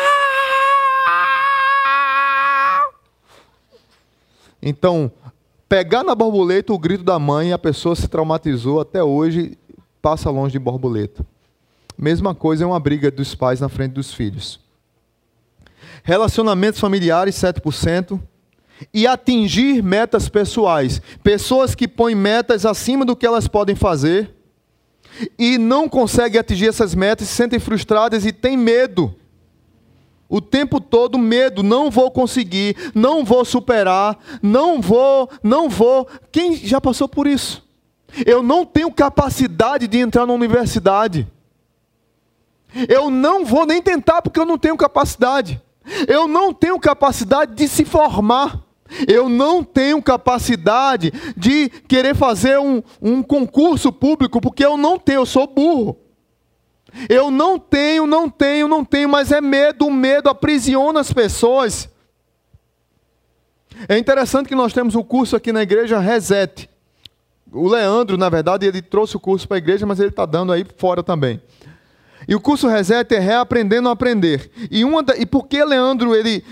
[4.66, 5.12] Então,
[5.68, 9.59] pegar na borboleta o grito da mãe, a pessoa se traumatizou até hoje,
[10.00, 11.24] passa longe de borboleta.
[11.98, 14.59] Mesma coisa é uma briga dos pais na frente dos filhos.
[16.03, 18.18] Relacionamentos familiares, 7%.
[18.92, 21.00] E atingir metas pessoais.
[21.22, 24.35] Pessoas que põem metas acima do que elas podem fazer
[25.38, 29.14] e não conseguem atingir essas metas, se sentem frustradas e têm medo
[30.35, 36.09] o tempo todo medo, não vou conseguir, não vou superar, não vou, não vou.
[36.33, 37.64] Quem já passou por isso?
[38.27, 41.25] Eu não tenho capacidade de entrar na universidade.
[42.88, 45.62] Eu não vou nem tentar porque eu não tenho capacidade.
[46.09, 48.61] Eu não tenho capacidade de se formar.
[49.07, 55.20] Eu não tenho capacidade de querer fazer um, um concurso público, porque eu não tenho,
[55.20, 55.97] eu sou burro.
[57.09, 61.88] Eu não tenho, não tenho, não tenho, mas é medo, o medo aprisiona as pessoas.
[63.88, 66.68] É interessante que nós temos o um curso aqui na igreja Reset.
[67.52, 70.52] O Leandro, na verdade, ele trouxe o curso para a igreja, mas ele está dando
[70.52, 71.40] aí fora também.
[72.26, 74.50] E o curso Reset é reaprendendo a aprender.
[74.70, 76.42] E, uma da, e por que Leandro ele,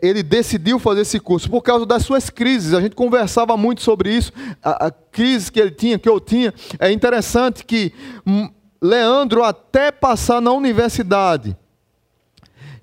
[0.00, 1.50] ele decidiu fazer esse curso?
[1.50, 2.72] Por causa das suas crises.
[2.72, 6.54] A gente conversava muito sobre isso, a, a crise que ele tinha, que eu tinha.
[6.78, 7.92] É interessante que
[8.80, 11.56] Leandro, até passar na universidade,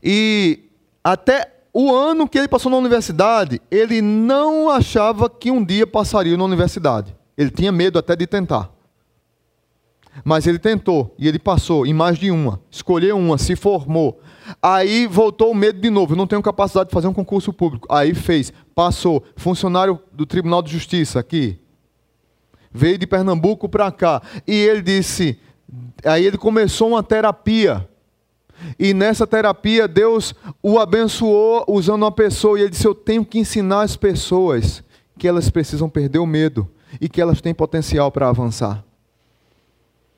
[0.04, 0.70] e
[1.04, 6.38] até o ano que ele passou na universidade, ele não achava que um dia passaria
[6.38, 7.16] na universidade.
[7.38, 8.72] Ele tinha medo até de tentar.
[10.24, 12.62] Mas ele tentou e ele passou em mais de uma.
[12.72, 14.22] Escolheu uma, se formou.
[14.62, 16.14] Aí voltou o medo de novo.
[16.14, 17.88] Eu não tenho capacidade de fazer um concurso público.
[17.92, 19.24] Aí fez, passou.
[19.36, 21.60] Funcionário do Tribunal de Justiça aqui.
[22.72, 24.22] Veio de Pernambuco para cá.
[24.48, 25.38] E ele disse:
[26.04, 27.88] Aí ele começou uma terapia.
[28.80, 32.58] E nessa terapia, Deus o abençoou usando uma pessoa.
[32.58, 34.84] E ele disse: Eu tenho que ensinar as pessoas
[35.18, 38.84] que elas precisam perder o medo e que elas têm potencial para avançar.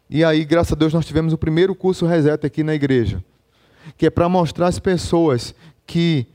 [0.09, 3.23] E aí, graças a Deus, nós tivemos o primeiro curso Reset aqui na igreja,
[3.97, 5.53] que é para mostrar às pessoas
[5.85, 6.27] que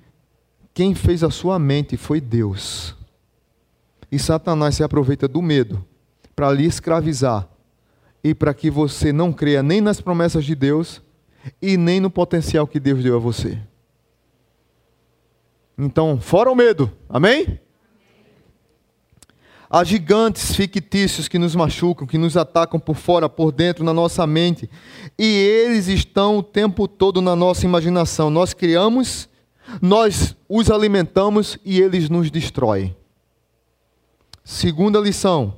[0.74, 2.94] quem fez a sua mente foi Deus.
[4.10, 5.84] E Satanás se aproveita do medo
[6.36, 7.48] para lhe escravizar
[8.22, 11.02] e para que você não creia nem nas promessas de Deus
[11.60, 13.58] e nem no potencial que Deus deu a você.
[15.76, 17.58] Então, fora o medo, amém?
[19.68, 24.26] Há gigantes fictícios que nos machucam, que nos atacam por fora, por dentro, na nossa
[24.26, 24.68] mente.
[25.18, 28.28] E eles estão o tempo todo na nossa imaginação.
[28.28, 29.30] Nós criamos,
[29.80, 32.94] nós os alimentamos e eles nos destroem.
[34.44, 35.56] Segunda lição: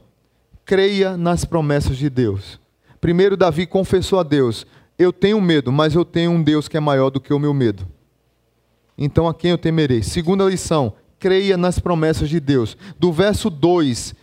[0.65, 2.61] creia nas promessas de Deus.
[3.01, 4.67] Primeiro, Davi confessou a Deus:
[4.99, 7.53] Eu tenho medo, mas eu tenho um Deus que é maior do que o meu
[7.53, 7.87] medo.
[8.97, 10.03] Então a quem eu temerei?
[10.03, 12.77] Segunda lição: creia nas promessas de Deus.
[12.99, 14.15] Do verso 2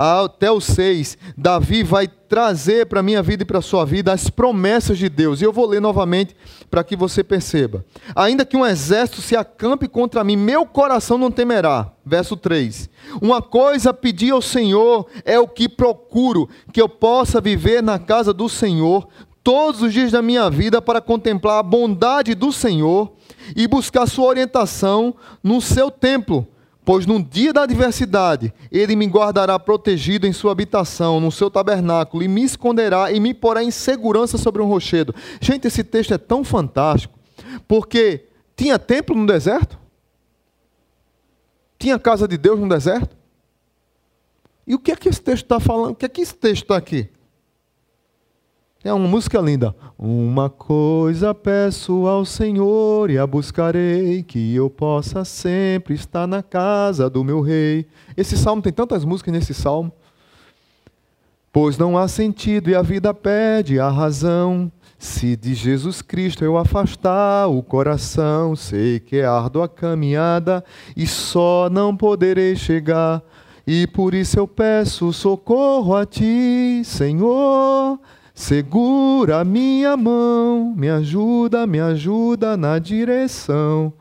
[0.00, 4.10] até o 6, Davi vai trazer para a minha vida e para a sua vida
[4.10, 5.40] as promessas de Deus.
[5.40, 6.34] E eu vou ler novamente
[6.70, 7.84] para que você perceba.
[8.16, 11.92] Ainda que um exército se acampe contra mim, meu coração não temerá.
[12.06, 12.88] Verso 3.
[13.20, 18.32] Uma coisa pedi ao Senhor é o que procuro, que eu possa viver na casa
[18.32, 19.06] do Senhor
[19.44, 23.12] todos os dias da minha vida para contemplar a bondade do Senhor
[23.54, 26.48] e buscar sua orientação no seu templo.
[26.90, 32.20] Pois no dia da adversidade, ele me guardará protegido em sua habitação, no seu tabernáculo,
[32.20, 35.14] e me esconderá e me porá em segurança sobre um rochedo.
[35.40, 37.16] Gente, esse texto é tão fantástico,
[37.68, 38.26] porque
[38.56, 39.78] tinha templo no deserto?
[41.78, 43.16] Tinha casa de Deus no deserto?
[44.66, 45.92] E o que é que esse texto está falando?
[45.92, 47.08] O que é que esse texto está aqui?
[48.82, 49.76] É uma música linda.
[49.98, 57.10] Uma coisa peço ao Senhor e a buscarei, que eu possa sempre estar na casa
[57.10, 57.86] do meu rei.
[58.16, 59.92] Esse salmo tem tantas músicas nesse salmo.
[61.52, 64.72] Pois não há sentido e a vida pede a razão.
[64.98, 70.64] Se de Jesus Cristo eu afastar o coração, sei que é árdua a caminhada
[70.96, 73.22] e só não poderei chegar.
[73.66, 77.98] E por isso eu peço socorro a ti, Senhor.
[78.40, 83.92] Segura minha mão, me ajuda, me ajuda na direção.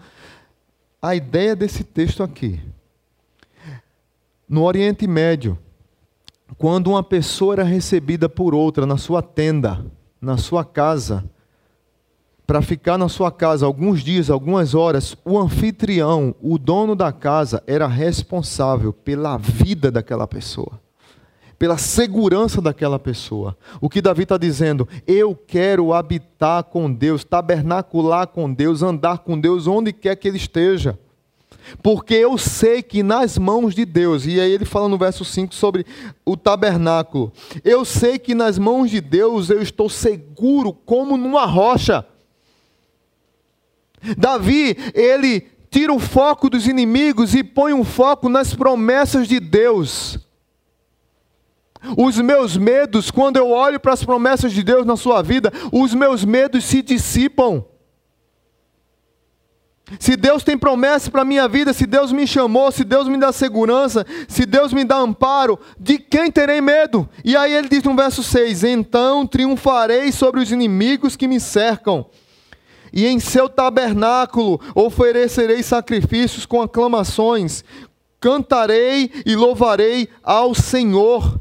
[1.01, 2.57] A ideia desse texto aqui.
[4.47, 5.59] No Oriente Médio,
[6.57, 9.85] quando uma pessoa era recebida por outra na sua tenda,
[10.21, 11.29] na sua casa,
[12.47, 17.61] para ficar na sua casa alguns dias, algumas horas, o anfitrião, o dono da casa,
[17.67, 20.79] era responsável pela vida daquela pessoa
[21.59, 23.55] pela segurança daquela pessoa.
[23.81, 24.87] O que Davi está dizendo?
[25.05, 30.37] Eu quero habitar com Deus, tabernacular com Deus, andar com Deus onde quer que Ele
[30.37, 30.97] esteja.
[31.83, 35.53] Porque eu sei que nas mãos de Deus, e aí ele fala no verso 5
[35.53, 35.85] sobre
[36.25, 37.31] o tabernáculo,
[37.63, 42.03] eu sei que nas mãos de Deus eu estou seguro como numa rocha.
[44.17, 50.17] Davi, ele tira o foco dos inimigos e põe um foco nas promessas de Deus.
[51.97, 55.93] Os meus medos, quando eu olho para as promessas de Deus na sua vida, os
[55.93, 57.63] meus medos se dissipam.
[59.99, 63.17] Se Deus tem promessa para a minha vida, se Deus me chamou, se Deus me
[63.17, 67.09] dá segurança, se Deus me dá amparo, de quem terei medo?
[67.25, 72.05] E aí ele diz no verso 6: Então triunfarei sobre os inimigos que me cercam
[72.91, 77.63] e em seu tabernáculo oferecerei sacrifícios com aclamações.
[78.19, 81.39] cantarei e louvarei ao Senhor.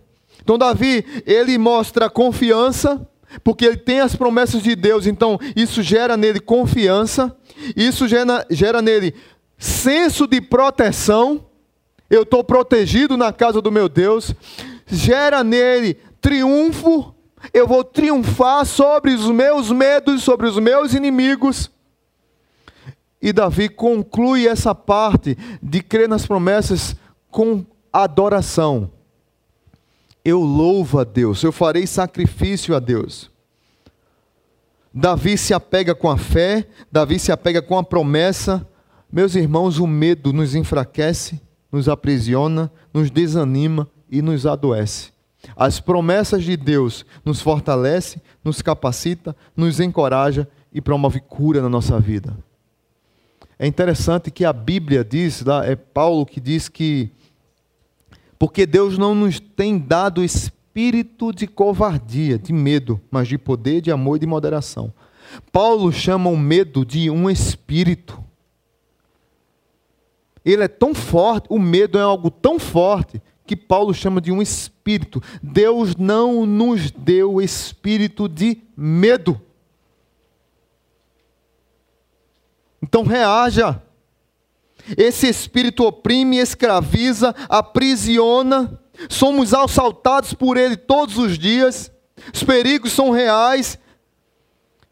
[0.48, 3.06] Então, Davi, ele mostra confiança,
[3.44, 7.36] porque ele tem as promessas de Deus, então isso gera nele confiança,
[7.76, 9.14] isso gera, gera nele
[9.58, 11.44] senso de proteção.
[12.08, 14.34] Eu estou protegido na casa do meu Deus,
[14.86, 17.14] gera nele triunfo,
[17.52, 21.70] eu vou triunfar sobre os meus medos, sobre os meus inimigos.
[23.20, 26.96] E Davi conclui essa parte de crer nas promessas
[27.30, 28.90] com adoração.
[30.24, 33.30] Eu louvo a Deus, eu farei sacrifício a Deus.
[34.92, 38.66] Davi se apega com a fé, Davi se apega com a promessa.
[39.10, 41.40] Meus irmãos, o medo nos enfraquece,
[41.70, 45.12] nos aprisiona, nos desanima e nos adoece.
[45.56, 51.98] As promessas de Deus nos fortalece, nos capacita, nos encoraja e promove cura na nossa
[52.00, 52.36] vida.
[53.58, 57.10] É interessante que a Bíblia diz, é Paulo que diz que
[58.38, 63.90] porque Deus não nos tem dado espírito de covardia, de medo, mas de poder, de
[63.90, 64.92] amor e de moderação.
[65.50, 68.22] Paulo chama o medo de um espírito.
[70.44, 74.40] Ele é tão forte, o medo é algo tão forte que Paulo chama de um
[74.40, 75.22] espírito.
[75.42, 79.40] Deus não nos deu espírito de medo.
[82.82, 83.82] Então reaja.
[84.96, 88.80] Esse espírito oprime, escraviza, aprisiona.
[89.08, 91.90] Somos assaltados por ele todos os dias.
[92.32, 93.78] Os perigos são reais,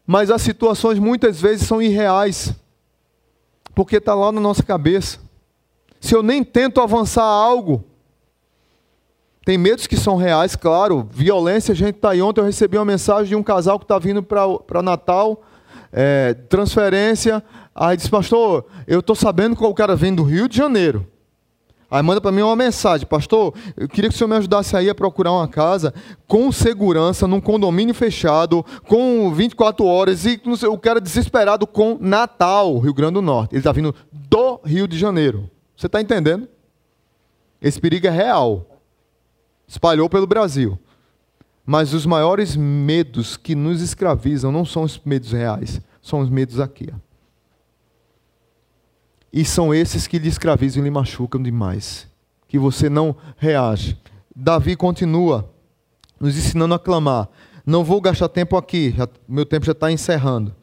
[0.05, 2.53] mas as situações muitas vezes são irreais,
[3.75, 5.19] porque está lá na nossa cabeça.
[5.99, 7.83] Se eu nem tento avançar algo,
[9.47, 11.07] tem medos que são reais, claro.
[11.11, 12.21] Violência, a gente está aí.
[12.21, 15.41] Ontem eu recebi uma mensagem de um casal que está vindo para Natal,
[15.91, 17.41] é, transferência.
[17.77, 21.05] Aí disse, pastor, eu estou sabendo que o cara vem do Rio de Janeiro.
[21.89, 24.89] Aí manda para mim uma mensagem, pastor, eu queria que o senhor me ajudasse aí
[24.89, 25.93] a procurar uma casa
[26.27, 32.93] com segurança, num condomínio fechado, com 24 horas, e o cara desesperado com Natal, Rio
[32.93, 33.53] Grande do Norte.
[33.53, 35.49] Ele está vindo do Rio de Janeiro.
[35.77, 36.49] Você está entendendo?
[37.61, 38.65] Esse perigo é real
[39.67, 40.79] espalhou pelo Brasil.
[41.65, 46.61] Mas os maiores medos que nos escravizam não são os medos reais, são os medos
[46.61, 46.87] aqui.
[46.93, 47.06] Ó.
[49.31, 52.07] E são esses que lhe escravizam e lhe machucam demais.
[52.47, 53.97] Que você não reage.
[54.35, 55.49] Davi continua
[56.19, 57.27] nos ensinando a clamar.
[57.65, 60.55] Não vou gastar tempo aqui, já, meu tempo já está encerrando.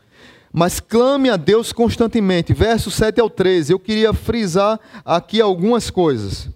[0.53, 2.55] Mas clame a Deus constantemente.
[2.55, 3.73] Verso 7 ao 13.
[3.73, 6.49] Eu queria frisar aqui algumas coisas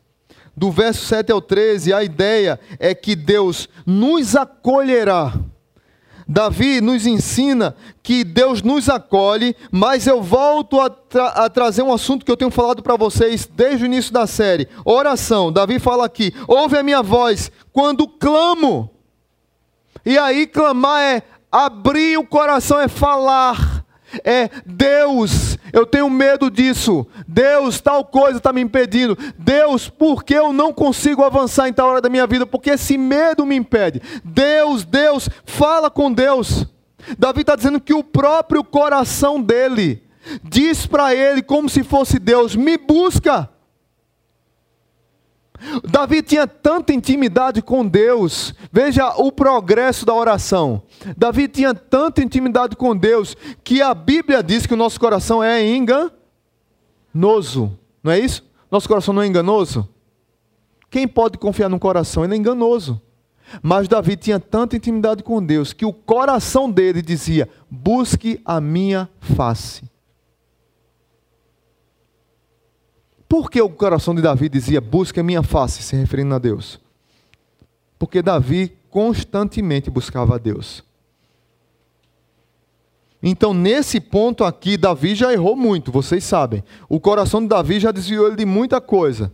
[0.59, 5.33] do verso 7 ao 13, a ideia é que Deus nos acolherá.
[6.29, 11.93] Davi nos ensina que Deus nos acolhe, mas eu volto a, tra a trazer um
[11.93, 15.51] assunto que eu tenho falado para vocês desde o início da série: oração.
[15.51, 18.91] Davi fala aqui: ouve a minha voz quando clamo.
[20.05, 23.78] E aí, clamar é abrir o coração, é falar
[24.25, 27.07] é Deus, eu tenho medo disso.
[27.27, 29.17] Deus, tal coisa está me impedindo.
[29.39, 32.47] Deus, por que eu não consigo avançar em tal hora da minha vida?
[32.47, 34.01] Porque esse medo me impede.
[34.25, 36.67] Deus, Deus, fala com Deus.
[37.19, 40.03] Davi está dizendo que o próprio coração dele
[40.43, 43.49] diz para ele, como se fosse Deus: me busca.
[45.89, 50.83] Davi tinha tanta intimidade com Deus, veja o progresso da oração.
[51.17, 55.67] Davi tinha tanta intimidade com Deus que a Bíblia diz que o nosso coração é
[55.67, 56.17] enganoso,
[58.03, 58.47] não é isso?
[58.71, 59.89] Nosso coração não é enganoso?
[60.91, 62.25] Quem pode confiar no coração?
[62.25, 63.01] Ele é enganoso.
[63.63, 69.09] Mas Davi tinha tanta intimidade com Deus que o coração dele dizia: busque a minha
[69.21, 69.85] face.
[73.29, 76.81] Por que o coração de Davi dizia: Busca minha face, se referindo a Deus?
[77.99, 80.83] Porque Davi constantemente buscava a Deus.
[83.23, 86.63] Então, nesse ponto aqui, Davi já errou muito, vocês sabem.
[86.89, 89.33] O coração de Davi já desviou ele de muita coisa.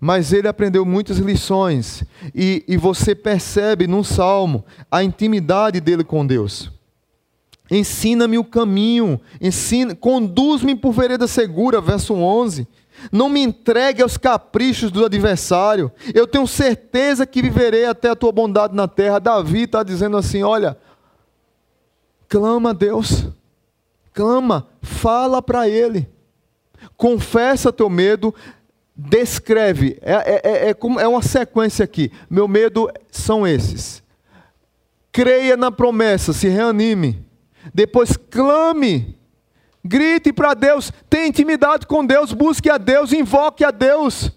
[0.00, 2.04] Mas ele aprendeu muitas lições.
[2.34, 6.70] E, e você percebe no salmo a intimidade dele com Deus.
[7.70, 12.66] Ensina-me o caminho, ensina, conduz-me por vereda segura, verso 11.
[13.12, 15.90] Não me entregue aos caprichos do adversário.
[16.14, 19.18] Eu tenho certeza que viverei até a tua bondade na terra.
[19.18, 20.76] Davi está dizendo assim: olha,
[22.28, 23.26] clama a Deus,
[24.12, 26.08] clama, fala para Ele,
[26.96, 28.34] confessa teu medo,
[28.94, 29.98] descreve.
[30.02, 32.12] É, é, é, é, é uma sequência aqui.
[32.28, 34.02] Meu medo são esses.
[35.12, 37.24] Creia na promessa, se reanime.
[37.72, 39.17] Depois clame
[39.84, 44.30] Grite para Deus, tenha intimidade com Deus, busque a Deus, invoque a Deus.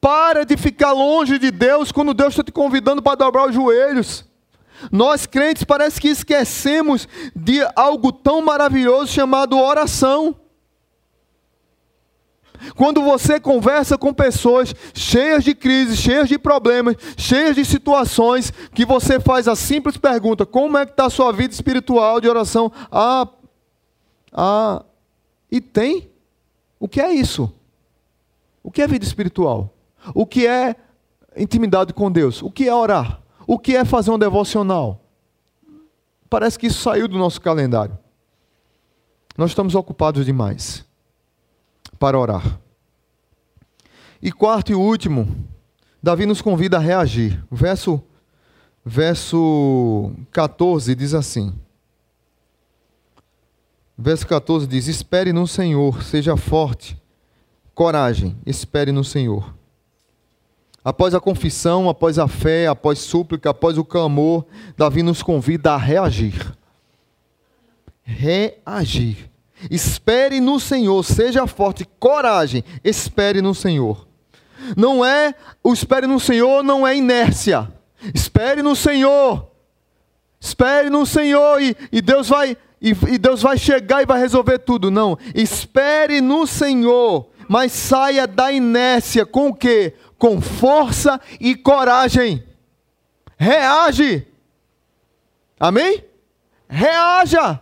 [0.00, 4.24] Para de ficar longe de Deus quando Deus está te convidando para dobrar os joelhos.
[4.90, 10.36] Nós crentes parece que esquecemos de algo tão maravilhoso chamado oração.
[12.76, 18.84] Quando você conversa com pessoas cheias de crises, cheias de problemas, cheias de situações, que
[18.84, 22.70] você faz a simples pergunta: como é que está a sua vida espiritual de oração?
[22.90, 23.28] Ah,
[24.32, 24.84] ah,
[25.50, 26.10] e tem.
[26.78, 27.52] O que é isso?
[28.62, 29.72] O que é vida espiritual?
[30.14, 30.76] O que é
[31.36, 32.42] intimidade com Deus?
[32.42, 33.20] O que é orar?
[33.46, 35.00] O que é fazer um devocional?
[36.28, 37.96] Parece que isso saiu do nosso calendário.
[39.36, 40.84] Nós estamos ocupados demais
[42.02, 42.58] para orar.
[44.20, 45.46] E quarto e último,
[46.02, 47.40] Davi nos convida a reagir.
[47.48, 48.02] Verso,
[48.84, 51.54] verso 14 diz assim:
[53.96, 57.00] Verso 14 diz: Espere no Senhor, seja forte,
[57.72, 59.54] coragem, espere no Senhor.
[60.84, 64.44] Após a confissão, após a fé, após súplica, após o clamor,
[64.76, 66.52] Davi nos convida a reagir.
[68.02, 69.31] Reagir.
[69.70, 74.06] Espere no Senhor, seja forte, coragem, espere no Senhor.
[74.76, 77.72] Não é, o espere no Senhor não é inércia.
[78.14, 79.50] Espere no Senhor.
[80.40, 84.58] Espere no Senhor e, e Deus vai e, e Deus vai chegar e vai resolver
[84.58, 84.90] tudo.
[84.90, 85.16] Não.
[85.34, 89.94] Espere no Senhor, mas saia da inércia com o quê?
[90.18, 92.44] Com força e coragem.
[93.36, 94.26] Reage.
[95.58, 96.04] Amém?
[96.68, 97.60] Reaja.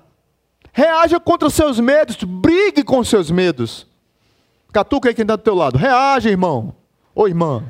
[0.73, 3.87] Reaja contra os seus medos, brigue com os seus medos.
[4.73, 5.77] Catuca aí quem está do teu lado.
[5.77, 6.75] Reage, irmão.
[7.15, 7.65] Ô irmã.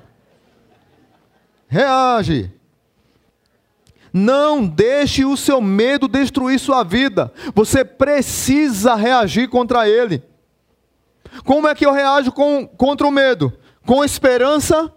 [1.67, 2.53] Reage.
[4.13, 7.33] Não deixe o seu medo destruir sua vida.
[7.55, 10.23] Você precisa reagir contra ele.
[11.45, 13.53] Como é que eu reajo com, contra o medo?
[13.87, 14.93] Com esperança,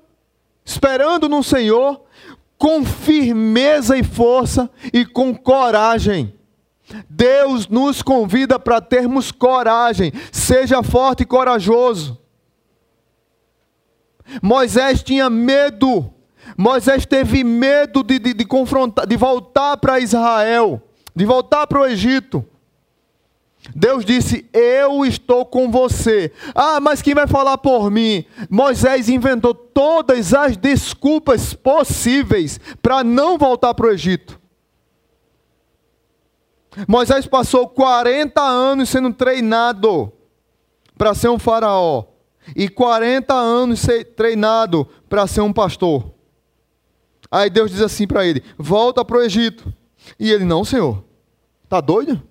[0.66, 2.02] esperando no Senhor,
[2.58, 6.34] com firmeza e força e com coragem.
[7.10, 12.20] Deus nos convida para termos coragem, seja forte e corajoso.
[14.42, 16.14] Moisés tinha medo,
[16.58, 20.82] Moisés teve medo de, de, de confrontar, de voltar para Israel,
[21.16, 22.46] de voltar para o Egito.
[23.74, 26.34] Deus disse: Eu estou com você.
[26.54, 28.26] Ah, mas quem vai falar por mim?
[28.50, 34.43] Moisés inventou todas as desculpas possíveis para não voltar para o Egito.
[36.88, 40.12] Moisés passou 40 anos sendo treinado
[40.98, 42.06] para ser um faraó
[42.56, 46.12] e 40 anos treinado para ser um pastor.
[47.32, 49.74] Aí Deus diz assim para ele: "Volta para o Egito".
[50.20, 51.04] E ele: "Não, Senhor.
[51.70, 52.22] Tá doido?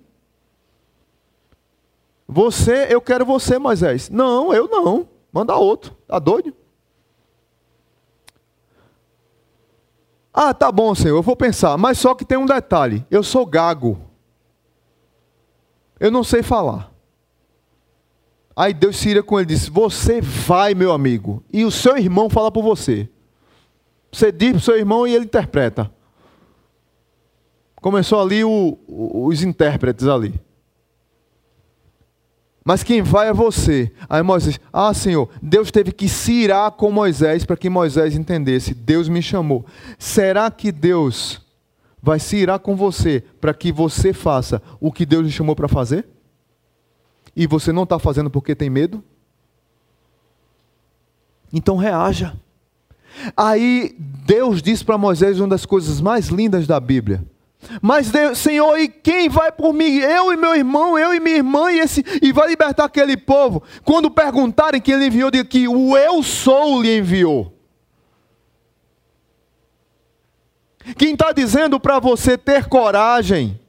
[2.27, 4.09] Você, eu quero você, Moisés.
[4.09, 5.07] Não, eu não.
[5.31, 5.95] Manda outro.
[6.07, 6.55] Tá doido?
[10.33, 11.77] Ah, tá bom, Senhor, eu vou pensar.
[11.77, 14.12] Mas só que tem um detalhe: eu sou gago.
[16.03, 16.91] Eu não sei falar.
[18.53, 21.95] Aí Deus se ira com ele e disse: Você vai, meu amigo, e o seu
[21.95, 23.07] irmão fala por você.
[24.11, 25.89] Você diz para o seu irmão e ele interpreta.
[27.77, 30.33] Começou ali o, os intérpretes ali.
[32.65, 33.89] Mas quem vai é você.
[34.09, 38.73] Aí Moisés, ah Senhor, Deus teve que se irar com Moisés para que Moisés entendesse.
[38.73, 39.65] Deus me chamou.
[39.97, 41.42] Será que Deus
[42.03, 45.69] vai se irar com você para que você faça o que Deus lhe chamou para
[45.69, 46.05] fazer?
[47.33, 49.01] E você não está fazendo porque tem medo?
[51.51, 52.35] Então reaja.
[53.37, 57.23] Aí Deus diz para Moisés uma das coisas mais lindas da Bíblia.
[57.81, 59.99] Mas Deus, Senhor, e quem vai por mim?
[59.99, 63.63] Eu e meu irmão, eu e minha irmã, e, esse, e vai libertar aquele povo.
[63.85, 67.53] Quando perguntarem quem ele enviou, diga que o eu sou lhe enviou.
[70.97, 73.59] Quem está dizendo para você ter coragem,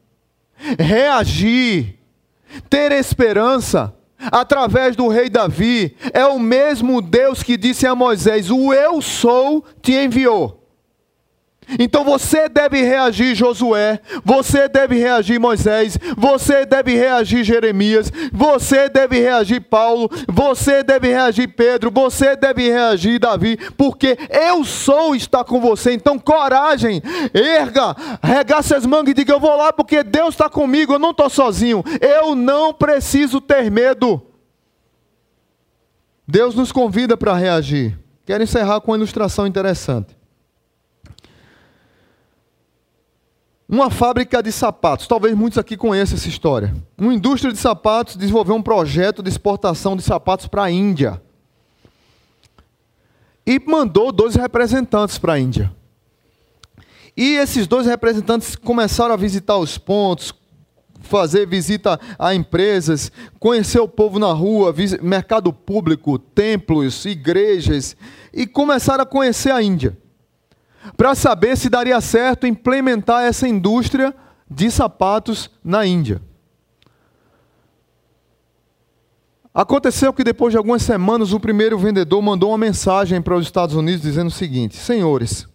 [0.78, 1.98] reagir,
[2.68, 8.72] ter esperança, através do rei Davi, é o mesmo Deus que disse a Moisés: O
[8.72, 10.63] eu sou te enviou.
[11.78, 19.18] Então você deve reagir, Josué, você deve reagir, Moisés, você deve reagir, Jeremias, você deve
[19.18, 25.60] reagir, Paulo, você deve reagir, Pedro, você deve reagir, Davi, porque eu sou está com
[25.60, 25.92] você.
[25.92, 27.02] Então, coragem,
[27.32, 31.10] erga, regace as mangas e diga: Eu vou lá porque Deus está comigo, eu não
[31.10, 34.22] estou sozinho, eu não preciso ter medo.
[36.26, 37.98] Deus nos convida para reagir.
[38.24, 40.16] Quero encerrar com uma ilustração interessante.
[43.68, 46.74] Uma fábrica de sapatos, talvez muitos aqui conheçam essa história.
[46.98, 51.20] Uma indústria de sapatos desenvolveu um projeto de exportação de sapatos para a Índia.
[53.46, 55.70] e mandou dois representantes para a Índia.
[57.16, 60.32] E esses dois representantes começaram a visitar os pontos,
[61.00, 67.96] fazer visita a empresas, conhecer o povo na rua, mercado público, templos, igrejas,
[68.32, 69.96] e começaram a conhecer a Índia,
[70.96, 74.14] para saber se daria certo implementar essa indústria
[74.50, 76.20] de sapatos na Índia.
[79.52, 83.76] Aconteceu que depois de algumas semanas o primeiro vendedor mandou uma mensagem para os Estados
[83.76, 85.46] Unidos dizendo o seguinte: Senhores,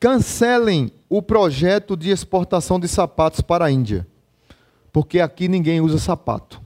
[0.00, 4.06] cancelem o projeto de exportação de sapatos para a Índia,
[4.90, 6.62] porque aqui ninguém usa sapato.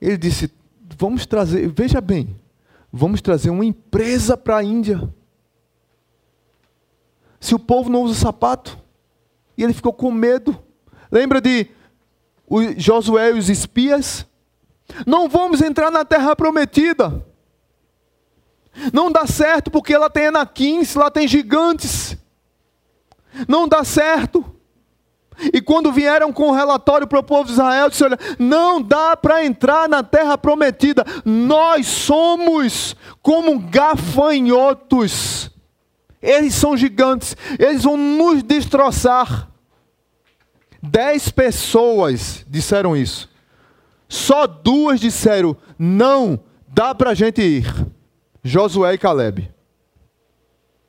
[0.00, 0.52] Ele disse:
[0.98, 2.36] Vamos trazer, veja bem,
[2.92, 5.08] vamos trazer uma empresa para a Índia.
[7.38, 8.76] Se o povo não usa sapato,
[9.56, 10.60] e ele ficou com medo.
[11.08, 11.68] Lembra de
[12.76, 14.26] Josué e os espias?
[15.06, 17.24] Não vamos entrar na terra prometida.
[18.92, 22.16] Não dá certo porque ela tem anaquins, lá tem gigantes.
[23.46, 24.44] Não dá certo.
[25.52, 29.16] E quando vieram com o relatório para o povo de Israel, disse: Olha, não dá
[29.16, 31.04] para entrar na terra prometida.
[31.24, 35.50] Nós somos como gafanhotos.
[36.20, 39.48] Eles são gigantes, eles vão nos destroçar.
[40.82, 43.28] Dez pessoas disseram isso.
[44.08, 47.86] Só duas disseram: não, dá para a gente ir.
[48.42, 49.50] Josué e Caleb.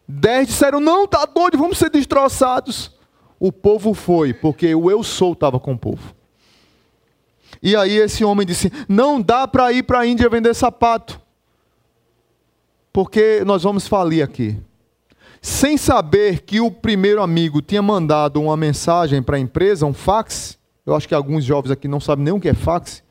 [0.07, 2.97] Dez disseram: não, tá doido, vamos ser destroçados.
[3.39, 6.13] O povo foi, porque o eu sou estava com o povo.
[7.61, 11.21] E aí esse homem disse: não dá para ir para a Índia vender sapato,
[12.91, 14.57] porque nós vamos falir aqui
[15.41, 20.57] sem saber que o primeiro amigo tinha mandado uma mensagem para a empresa, um fax.
[20.85, 23.03] Eu acho que alguns jovens aqui não sabem nem o que é fax.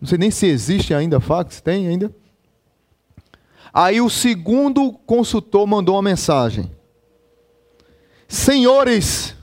[0.00, 1.60] Não sei nem se existe ainda fax.
[1.60, 2.14] Tem ainda?
[3.72, 6.70] Aí o segundo consultor mandou uma mensagem:
[8.28, 9.35] Senhores,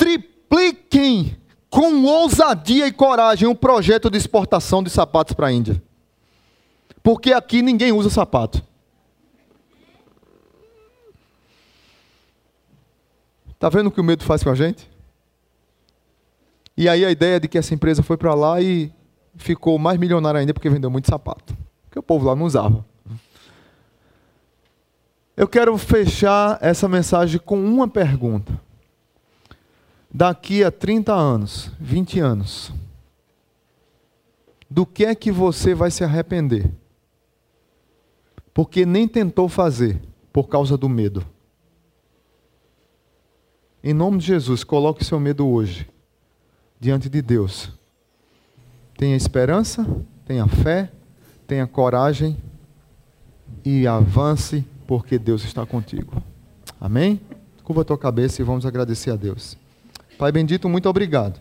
[0.00, 1.36] tripliquem
[1.68, 5.80] com ousadia e coragem um projeto de exportação de sapatos para a Índia.
[7.02, 8.62] Porque aqui ninguém usa sapato.
[13.50, 14.90] Está vendo o que o medo faz com a gente?
[16.74, 18.90] E aí a ideia de que essa empresa foi para lá e
[19.36, 21.54] ficou mais milionária ainda porque vendeu muito sapato.
[21.84, 22.84] Porque o povo lá não usava.
[25.36, 28.69] Eu quero fechar essa mensagem com uma pergunta.
[30.12, 32.72] Daqui a 30 anos, 20 anos,
[34.68, 36.70] do que é que você vai se arrepender?
[38.52, 40.00] Porque nem tentou fazer
[40.32, 41.24] por causa do medo.
[43.82, 45.88] Em nome de Jesus, coloque seu medo hoje
[46.78, 47.70] diante de Deus.
[48.96, 49.86] Tenha esperança,
[50.26, 50.90] tenha fé,
[51.46, 52.36] tenha coragem
[53.64, 56.22] e avance, porque Deus está contigo.
[56.80, 57.20] Amém?
[57.62, 59.56] Curva a tua cabeça e vamos agradecer a Deus.
[60.20, 61.40] Pai bendito, muito obrigado.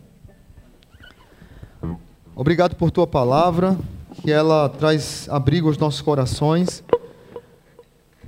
[2.34, 3.78] Obrigado por tua palavra,
[4.24, 6.84] que ela traz abrigo aos nossos corações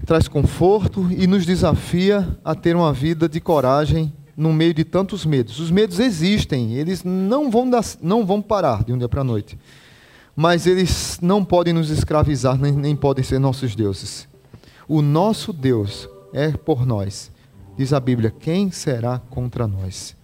[0.06, 5.26] traz conforto e nos desafia a ter uma vida de coragem no meio de tantos
[5.26, 5.58] medos.
[5.58, 9.24] Os medos existem, eles não vão, dar, não vão parar de um dia para a
[9.24, 9.58] noite.
[10.36, 14.28] Mas eles não podem nos escravizar, nem, nem podem ser nossos deuses.
[14.86, 17.32] O nosso Deus é por nós.
[17.78, 20.20] Diz a Bíblia: quem será contra nós?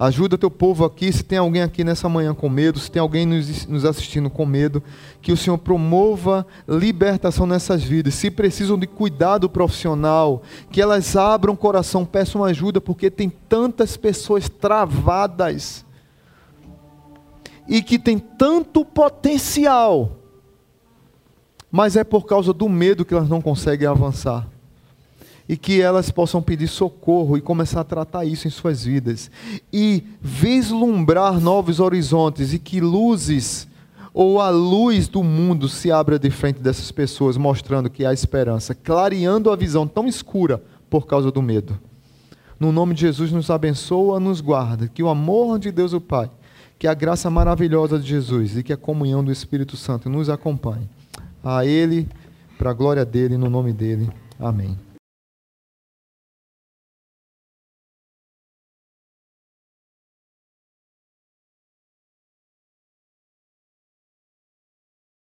[0.00, 3.26] Ajuda teu povo aqui, se tem alguém aqui nessa manhã com medo, se tem alguém
[3.26, 4.82] nos, assistindo com medo,
[5.20, 8.14] que o Senhor promova libertação nessas vidas.
[8.14, 10.40] Se precisam de cuidado profissional,
[10.70, 15.84] que elas abram o coração, peçam ajuda, porque tem tantas pessoas travadas
[17.68, 20.16] e que tem tanto potencial,
[21.70, 24.48] mas é por causa do medo que elas não conseguem avançar
[25.50, 29.28] e que elas possam pedir socorro e começar a tratar isso em suas vidas
[29.72, 33.66] e vislumbrar novos horizontes e que luzes
[34.14, 38.76] ou a luz do mundo se abra de frente dessas pessoas, mostrando que há esperança,
[38.76, 41.76] clareando a visão tão escura por causa do medo.
[42.58, 46.30] No nome de Jesus, nos abençoa, nos guarda, que o amor de Deus o Pai,
[46.78, 50.88] que a graça maravilhosa de Jesus e que a comunhão do Espírito Santo nos acompanhe.
[51.42, 52.06] A Ele,
[52.56, 54.08] para a glória dele, no nome dele.
[54.38, 54.89] Amém.